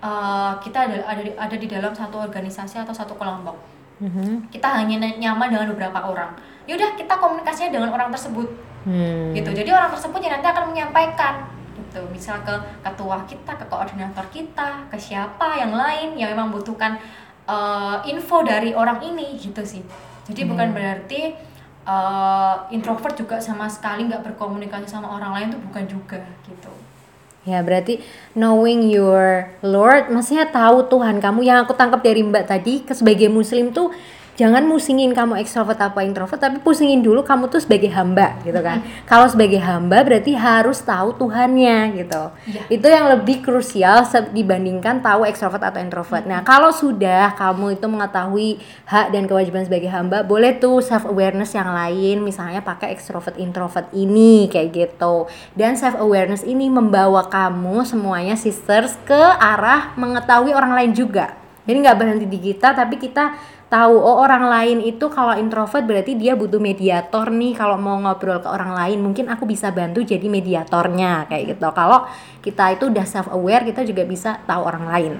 eh, 0.05 0.53
kita 0.61 0.85
ada 0.85 0.97
ada 1.09 1.23
di, 1.25 1.33
ada 1.33 1.57
di 1.57 1.65
dalam 1.65 1.97
satu 1.97 2.21
organisasi 2.21 2.77
atau 2.85 2.93
satu 2.93 3.17
kelompok. 3.17 3.57
Mhm. 4.05 4.53
Kita 4.53 4.69
hanya 4.85 5.01
ny- 5.01 5.17
nyaman 5.17 5.49
dengan 5.49 5.73
beberapa 5.73 5.97
orang. 6.05 6.37
Yaudah 6.69 6.93
kita 6.93 7.17
komunikasinya 7.17 7.73
dengan 7.73 7.89
orang 7.89 8.13
tersebut 8.13 8.49
Hmm. 8.85 9.33
gitu. 9.33 9.49
Jadi 9.49 9.73
orang 9.73 9.89
tersebut 9.89 10.21
yang 10.21 10.37
nanti 10.37 10.45
akan 10.45 10.69
menyampaikan 10.69 11.41
gitu. 11.73 12.05
Misal 12.13 12.45
ke 12.45 12.53
ketua 12.85 13.17
kita, 13.25 13.57
ke 13.57 13.65
koordinator 13.65 14.29
kita, 14.29 14.85
ke 14.93 14.97
siapa 15.01 15.57
yang 15.57 15.73
lain 15.73 16.21
yang 16.21 16.37
memang 16.37 16.53
butuhkan 16.53 17.01
eh, 17.49 17.97
info 18.13 18.45
dari 18.45 18.77
orang 18.77 19.01
ini 19.01 19.41
gitu 19.41 19.65
sih. 19.65 19.81
Jadi 20.29 20.45
bukan 20.45 20.77
berarti 20.77 21.33
eh, 21.85 22.55
introvert 22.73 23.15
juga 23.15 23.37
sama 23.39 23.69
sekali 23.69 24.09
nggak 24.09 24.25
berkomunikasi 24.33 24.89
sama 24.89 25.13
orang 25.15 25.33
lain 25.37 25.49
tuh 25.55 25.61
bukan 25.65 25.85
juga 25.87 26.21
gitu. 26.49 26.73
Ya 27.45 27.61
berarti 27.61 28.01
knowing 28.33 28.89
your 28.89 29.53
Lord, 29.61 30.09
maksudnya 30.09 30.49
tahu 30.49 30.89
Tuhan 30.89 31.21
kamu 31.21 31.45
yang 31.45 31.69
aku 31.69 31.77
tangkap 31.77 32.01
dari 32.01 32.25
Mbak 32.25 32.45
tadi 32.49 32.81
sebagai 32.89 33.29
Muslim 33.29 33.69
tuh 33.69 33.93
jangan 34.35 34.67
musingin 34.67 35.15
kamu 35.15 35.39
ekstrovert 35.39 35.79
apa 35.79 36.03
introvert, 36.03 36.39
tapi 36.39 36.59
pusingin 36.59 37.01
dulu 37.01 37.23
kamu 37.23 37.47
tuh 37.51 37.63
sebagai 37.63 37.91
hamba 37.95 38.39
gitu 38.43 38.59
kan. 38.59 38.83
Kalau 39.07 39.31
sebagai 39.31 39.63
hamba 39.63 40.03
berarti 40.03 40.35
harus 40.35 40.83
tahu 40.83 41.15
Tuhannya 41.15 41.95
gitu. 42.03 42.23
Iya. 42.51 42.63
Itu 42.71 42.87
yang 42.91 43.07
lebih 43.15 43.47
krusial 43.47 44.03
dibandingkan 44.35 45.01
tahu 45.01 45.27
ekstrovert 45.27 45.63
atau 45.63 45.79
introvert. 45.79 46.27
Nah 46.27 46.43
kalau 46.43 46.75
sudah 46.75 47.33
kamu 47.39 47.79
itu 47.79 47.87
mengetahui 47.87 48.49
hak 48.91 49.15
dan 49.15 49.31
kewajiban 49.31 49.63
sebagai 49.63 49.91
hamba, 49.91 50.27
boleh 50.27 50.59
tuh 50.59 50.83
self 50.83 51.07
awareness 51.07 51.55
yang 51.55 51.71
lain, 51.71 52.27
misalnya 52.27 52.61
pakai 52.61 52.91
ekstrovert 52.91 53.39
introvert 53.39 53.87
ini 53.95 54.51
kayak 54.51 54.75
gitu. 54.75 55.31
Dan 55.55 55.79
self 55.79 55.95
awareness 55.95 56.43
ini 56.43 56.67
membawa 56.67 57.31
kamu 57.31 57.87
semuanya 57.87 58.35
sisters 58.35 58.99
ke 59.07 59.23
arah 59.39 59.95
mengetahui 59.95 60.51
orang 60.51 60.75
lain 60.75 60.91
juga. 60.91 61.39
Jadi 61.65 61.77
nggak 61.81 61.97
berhenti 61.97 62.27
di 62.29 62.39
kita, 62.53 62.77
tapi 62.77 63.01
kita 63.01 63.41
tahu 63.75 63.99
oh 63.99 64.23
orang 64.23 64.47
lain 64.47 64.79
itu 64.81 65.03
kalau 65.09 65.35
introvert 65.35 65.83
berarti 65.83 66.15
dia 66.15 66.39
butuh 66.39 66.63
mediator 66.63 67.27
nih 67.27 67.53
kalau 67.53 67.75
mau 67.75 67.99
ngobrol 67.99 68.39
ke 68.39 68.47
orang 68.47 68.71
lain 68.71 69.03
mungkin 69.03 69.27
aku 69.27 69.43
bisa 69.45 69.75
bantu 69.75 69.99
jadi 70.01 70.23
mediatornya 70.31 71.27
kayak 71.27 71.45
gitu. 71.51 71.67
Kalau 71.75 72.07
kita 72.39 72.71
itu 72.71 72.87
udah 72.87 73.03
self 73.03 73.27
aware 73.29 73.67
kita 73.67 73.83
juga 73.83 74.07
bisa 74.07 74.39
tahu 74.47 74.63
orang 74.63 74.87
lain. 74.87 75.13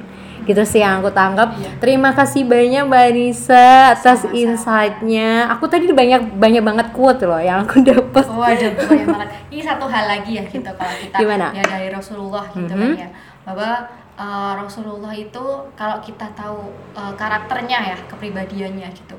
Gitu 0.45 0.61
sih 0.63 0.79
yang 0.79 1.01
aku 1.01 1.11
tangkap. 1.11 1.51
Terima 1.81 2.13
kasih 2.13 2.45
banyak 2.45 2.85
Mbak 2.85 3.07
Nisa 3.11 3.91
atas 3.91 4.29
insight-nya. 4.29 5.49
Aku 5.51 5.67
tadi 5.67 5.89
banyak 5.89 6.37
banyak 6.37 6.63
banget 6.63 6.87
quote 6.93 7.25
loh 7.25 7.41
yang 7.41 7.65
aku 7.65 7.81
dapat. 7.83 8.25
Oh 8.29 8.45
ada 8.45 8.71
banyak 8.71 9.07
banget. 9.09 9.29
Ini 9.51 9.63
satu 9.65 9.89
hal 9.89 10.05
lagi 10.05 10.37
ya 10.37 10.45
gitu 10.45 10.69
kalau 10.69 10.95
kita 11.01 11.17
Gimana? 11.17 11.47
ya 11.51 11.65
dari 11.65 11.89
Rasulullah 11.89 12.45
gitu 12.53 12.71
Mhm. 12.71 12.81
kan 12.81 12.91
ya 12.95 13.09
bahwa 13.45 13.71
uh, 14.17 14.53
Rasulullah 14.57 15.13
itu 15.13 15.45
kalau 15.75 15.99
kita 16.01 16.27
tahu 16.33 16.59
uh, 16.93 17.13
karakternya 17.15 17.79
ya 17.85 17.97
kepribadiannya 18.07 18.89
gitu. 18.93 19.17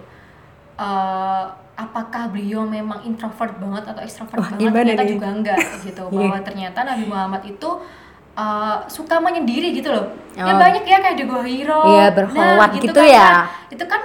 uh, 0.76 1.46
apakah 1.76 2.32
beliau 2.32 2.64
memang 2.64 3.04
introvert 3.04 3.52
banget 3.60 3.84
atau 3.86 4.00
ekstrovert 4.00 4.40
Wah, 4.40 4.48
banget? 4.50 4.72
Ternyata 4.72 5.04
nih? 5.04 5.12
juga 5.12 5.28
enggak 5.28 5.60
gitu. 5.84 6.04
Iya. 6.14 6.20
Bahwa 6.24 6.40
ternyata 6.42 6.80
Nabi 6.84 7.04
Muhammad 7.06 7.44
itu 7.44 7.70
uh, 8.34 8.78
suka 8.88 9.20
menyendiri 9.20 9.72
gitu 9.74 9.92
loh. 9.92 10.08
Ya 10.34 10.48
Oh. 10.48 10.56
banyak 10.56 10.84
ya 10.84 11.00
kayak 11.00 11.16
di 11.16 11.24
Gua 11.24 11.44
Hiro. 11.44 11.84
Iya, 11.86 12.08
berkholwat 12.12 12.72
gitu 12.76 12.92
kan, 12.94 13.08
ya. 13.08 13.28
Kak. 13.28 13.46
Itu 13.76 13.86
kan 13.86 14.02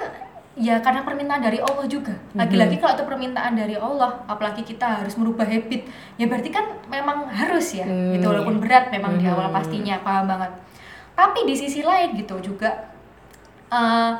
ya 0.55 0.77
karena 0.79 1.01
permintaan 1.03 1.41
dari 1.41 1.59
Allah 1.59 1.87
juga. 1.87 2.15
Lagi-lagi 2.35 2.75
Mhm. 2.75 2.83
kalau 2.83 2.93
itu 2.93 3.05
permintaan 3.07 3.53
dari 3.55 3.75
Allah, 3.75 4.11
apalagi 4.27 4.63
kita 4.63 5.01
harus 5.01 5.15
merubah 5.15 5.47
habit, 5.47 5.87
ya 6.19 6.27
berarti 6.27 6.51
kan 6.51 6.67
memang 6.87 7.31
harus 7.31 7.71
ya. 7.73 7.87
Hmm, 7.87 8.15
gitu 8.15 8.27
walaupun 8.27 8.59
berat 8.59 8.91
memang 8.91 9.15
di 9.15 9.25
awal 9.25 9.47
Mhm. 9.49 9.55
pastinya 9.55 9.95
paham 10.03 10.27
banget. 10.27 10.51
Tapi 11.21 11.45
di 11.45 11.53
sisi 11.55 11.81
lain 11.81 12.17
gitu 12.17 12.41
juga 12.41 12.89
eh, 13.69 14.13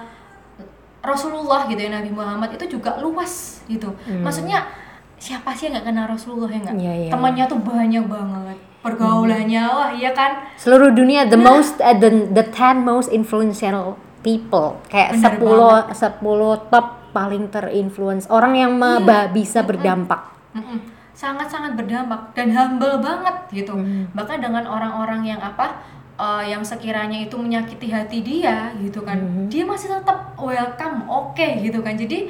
Rasulullah 1.01 1.65
gitu 1.65 1.81
ya 1.81 1.89
Nabi 1.91 2.13
Muhammad 2.13 2.53
itu 2.53 2.77
juga 2.77 3.01
luas 3.01 3.65
gitu. 3.65 3.89
Hmm. 4.05 4.21
Maksudnya 4.21 4.69
siapa 5.17 5.53
sih 5.53 5.67
yang 5.67 5.75
nggak 5.75 5.87
kenal 5.87 6.07
Rasulullah 6.07 6.49
ya 6.49 6.61
nggak? 6.61 6.77
Iya, 6.77 6.93
iya, 6.99 7.11
Temannya 7.11 7.45
tuh 7.47 7.57
banyak 7.59 8.05
banget. 8.05 8.59
Pergaulannya 8.81 9.63
wah 9.67 9.91
iya 9.91 10.13
kan? 10.13 10.45
Seluruh 10.57 10.89
dunia 10.91 11.25
the 11.25 11.35
Nah. 11.35 11.57
most 11.57 11.77
uh, 11.79 11.93
the 11.95 12.29
the 12.31 12.45
10 12.45 12.81
most 12.83 13.09
influential 13.11 13.97
people 14.21 14.77
kayak 14.87 15.17
10 15.17 15.41
10 15.41 16.21
top 16.69 16.87
paling 17.11 17.49
terinfluence 17.49 18.29
orang 18.29 18.53
yang 18.55 18.73
ba- 18.77 19.29
bisa 19.29 19.61
berdampak. 19.61 20.21
Mm-mm. 20.51 20.81
sangat-sangat 21.11 21.77
berdampak 21.77 22.33
dan 22.33 22.49
humble 22.51 22.97
banget 22.99 23.37
gitu 23.53 23.71
Hmm. 23.71 24.09
bahkan 24.11 24.41
dengan 24.41 24.65
orang-orang 24.65 25.21
yang 25.23 25.37
apa 25.39 25.77
eh, 26.21 26.45
yang 26.53 26.61
sekiranya 26.61 27.19
itu 27.27 27.37
menyakiti 27.41 27.89
hati 27.89 28.19
dia 28.21 28.77
gitu 28.85 29.01
kan. 29.09 29.17
Hmm. 29.17 29.49
dia 29.49 29.65
masih 29.65 29.89
tetap 29.89 30.37
welcome 30.37 31.09
oke 31.09 31.49
gitu 31.65 31.81
kan. 31.81 31.97
Jadi 31.97 32.29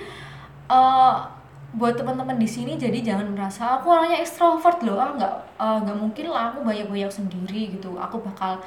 eh, 0.71 1.15
buat 1.71 1.95
teman-teman 1.95 2.35
di 2.35 2.49
sini 2.51 2.75
jadi 2.75 2.99
jangan 2.99 3.31
merasa 3.31 3.79
aku 3.79 3.95
orangnya 3.95 4.19
ekstrovert 4.19 4.83
loh 4.83 4.99
ah 4.99 5.11
nggak 5.15 5.35
eh, 5.59 5.79
nggak 5.87 5.99
mungkin 5.99 6.27
lah 6.31 6.55
aku 6.55 6.59
banyak-banyak 6.67 7.11
sendiri 7.11 7.63
gitu. 7.75 7.99
Aku 7.99 8.23
bakal 8.23 8.63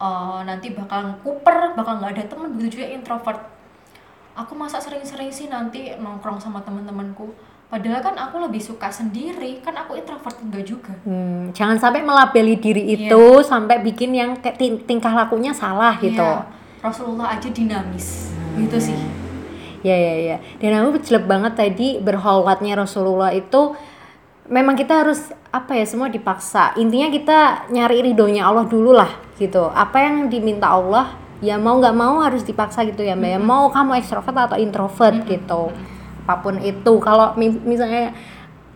eh, 0.00 0.40
nanti 0.46 0.74
bakal 0.74 1.18
kuper 1.26 1.74
bakal 1.78 1.98
nggak 1.98 2.12
ada 2.14 2.24
teman 2.30 2.54
begitu 2.54 2.78
juga 2.78 2.86
introvert. 2.94 3.40
Aku 4.38 4.54
masa 4.54 4.78
sering-sering 4.78 5.34
sih 5.34 5.50
nanti 5.50 5.98
nongkrong 5.98 6.38
sama 6.38 6.62
teman-temanku 6.62 7.34
padahal 7.68 8.00
kan 8.00 8.16
aku 8.16 8.40
lebih 8.40 8.58
suka 8.58 8.88
sendiri 8.88 9.60
kan 9.60 9.76
aku 9.76 9.92
introvert 9.94 10.36
enggak 10.40 10.64
juga 10.64 10.92
Hmm, 11.04 11.52
jangan 11.52 11.76
sampai 11.76 12.00
melabeli 12.00 12.56
diri 12.56 12.82
Iya. 12.86 13.12
itu 13.12 13.22
sampai 13.42 13.80
bikin 13.80 14.12
yang 14.12 14.30
tingkah 14.82 15.12
lakunya 15.12 15.52
salah 15.52 15.96
gitu. 15.98 16.16
Iya, 16.18 16.48
Rasulullah 16.80 17.36
aja 17.36 17.48
dinamis 17.48 18.32
gitu 18.56 18.78
sih 18.78 18.96
Ya 19.78 19.94
ya 19.94 20.14
ya. 20.18 20.36
Dan 20.58 20.74
aku 20.74 20.98
jelek 20.98 21.30
banget 21.30 21.54
tadi 21.54 22.02
berholwatnya 22.02 22.74
Rasulullah 22.74 23.30
itu 23.30 23.78
memang 24.50 24.74
kita 24.74 25.06
harus 25.06 25.30
apa 25.48 25.70
ya 25.72 25.86
semua 25.86 26.10
dipaksa. 26.10 26.74
Intinya 26.74 27.06
kita 27.06 27.38
nyari 27.70 28.02
ridhonya 28.02 28.42
Allah 28.42 28.66
dulu 28.66 28.90
lah 28.90 29.06
gitu. 29.38 29.70
Apa 29.70 30.02
yang 30.02 30.26
diminta 30.26 30.66
Allah 30.66 31.14
ya 31.38 31.54
mau 31.56 31.78
nggak 31.78 31.94
mau 31.94 32.18
harus 32.18 32.42
dipaksa 32.42 32.82
gitu 32.82 33.06
ya 33.06 33.14
mbak. 33.14 33.30
ya. 33.30 33.38
Mau 33.38 33.70
kamu 33.70 34.02
ekstrovert 34.02 34.34
atau 34.34 34.58
introvert 34.58 35.22
gitu. 35.22 35.70
Apa 36.28 36.44
pun 36.44 36.60
itu. 36.60 36.92
Kalau 37.00 37.32
mi- 37.40 37.64
misalnya 37.64 38.12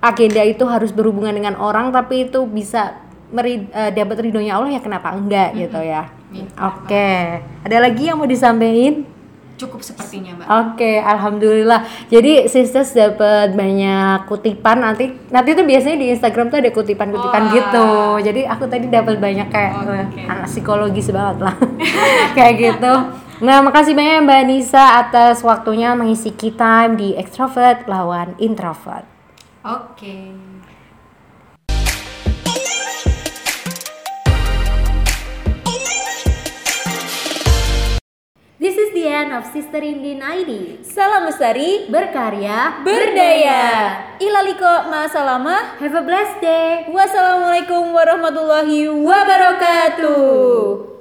agenda 0.01 0.41
itu 0.41 0.65
harus 0.65 0.89
berhubungan 0.89 1.37
dengan 1.37 1.61
orang 1.61 1.93
tapi 1.93 2.33
itu 2.33 2.49
bisa 2.49 2.97
meri, 3.29 3.69
eh, 3.69 3.93
dapat 3.93 4.25
ridhonya 4.25 4.57
Allah 4.57 4.73
ya 4.73 4.81
kenapa 4.81 5.13
enggak 5.13 5.53
gitu 5.53 5.77
ya. 5.85 6.09
Iya, 6.33 6.49
Oke. 6.65 7.13
Ada 7.69 7.77
lagi 7.77 8.09
yang 8.09 8.17
mau 8.17 8.25
disampaikan? 8.25 9.05
cukup 9.63 9.79
sepertinya 9.79 10.35
mbak 10.35 10.47
Oke, 10.51 10.99
alhamdulillah. 10.99 11.87
Jadi 12.11 12.51
sisters 12.51 12.91
dapat 12.91 13.55
banyak 13.55 14.27
kutipan 14.27 14.83
nanti 14.83 15.15
nanti 15.31 15.55
tuh 15.55 15.63
biasanya 15.63 16.03
di 16.03 16.07
Instagram 16.11 16.51
tuh 16.51 16.59
ada 16.59 16.71
kutipan-kutipan 16.75 17.43
gitu. 17.55 17.87
Jadi 18.27 18.43
aku 18.43 18.65
tadi 18.67 18.91
dapat 18.91 19.23
banyak 19.23 19.47
kayak 19.53 19.73
eh, 19.87 20.27
anak 20.27 20.51
psikologis 20.51 21.15
banget 21.15 21.47
lah. 21.47 21.55
kayak 22.37 22.55
gitu. 22.59 22.93
Nah, 23.43 23.59
makasih 23.59 23.99
banyak 23.99 24.15
ya 24.15 24.23
Mbak 24.23 24.43
Nisa 24.47 25.03
atas 25.03 25.43
waktunya 25.43 25.99
mengisi 25.99 26.31
time 26.31 26.95
di 26.95 27.19
Extrovert 27.19 27.91
lawan 27.91 28.39
Introvert. 28.39 29.03
Oke. 29.67 30.31
This 38.63 38.79
is 38.79 38.95
the 38.95 39.11
end 39.11 39.35
of 39.35 39.43
Sister 39.51 39.83
Indin 39.83 40.23
ID. 40.23 40.87
Salam 40.87 41.27
lestari, 41.27 41.91
berkarya, 41.91 42.87
berdaya. 42.87 43.67
Ilaliko 44.23 44.87
ma'asalama. 44.87 45.83
Have 45.83 45.99
a 45.99 46.03
blessed 46.07 46.39
day. 46.39 46.87
Wassalamualaikum 46.95 47.91
warahmatullahi 47.91 48.87
wabarakatuh. 48.87 50.92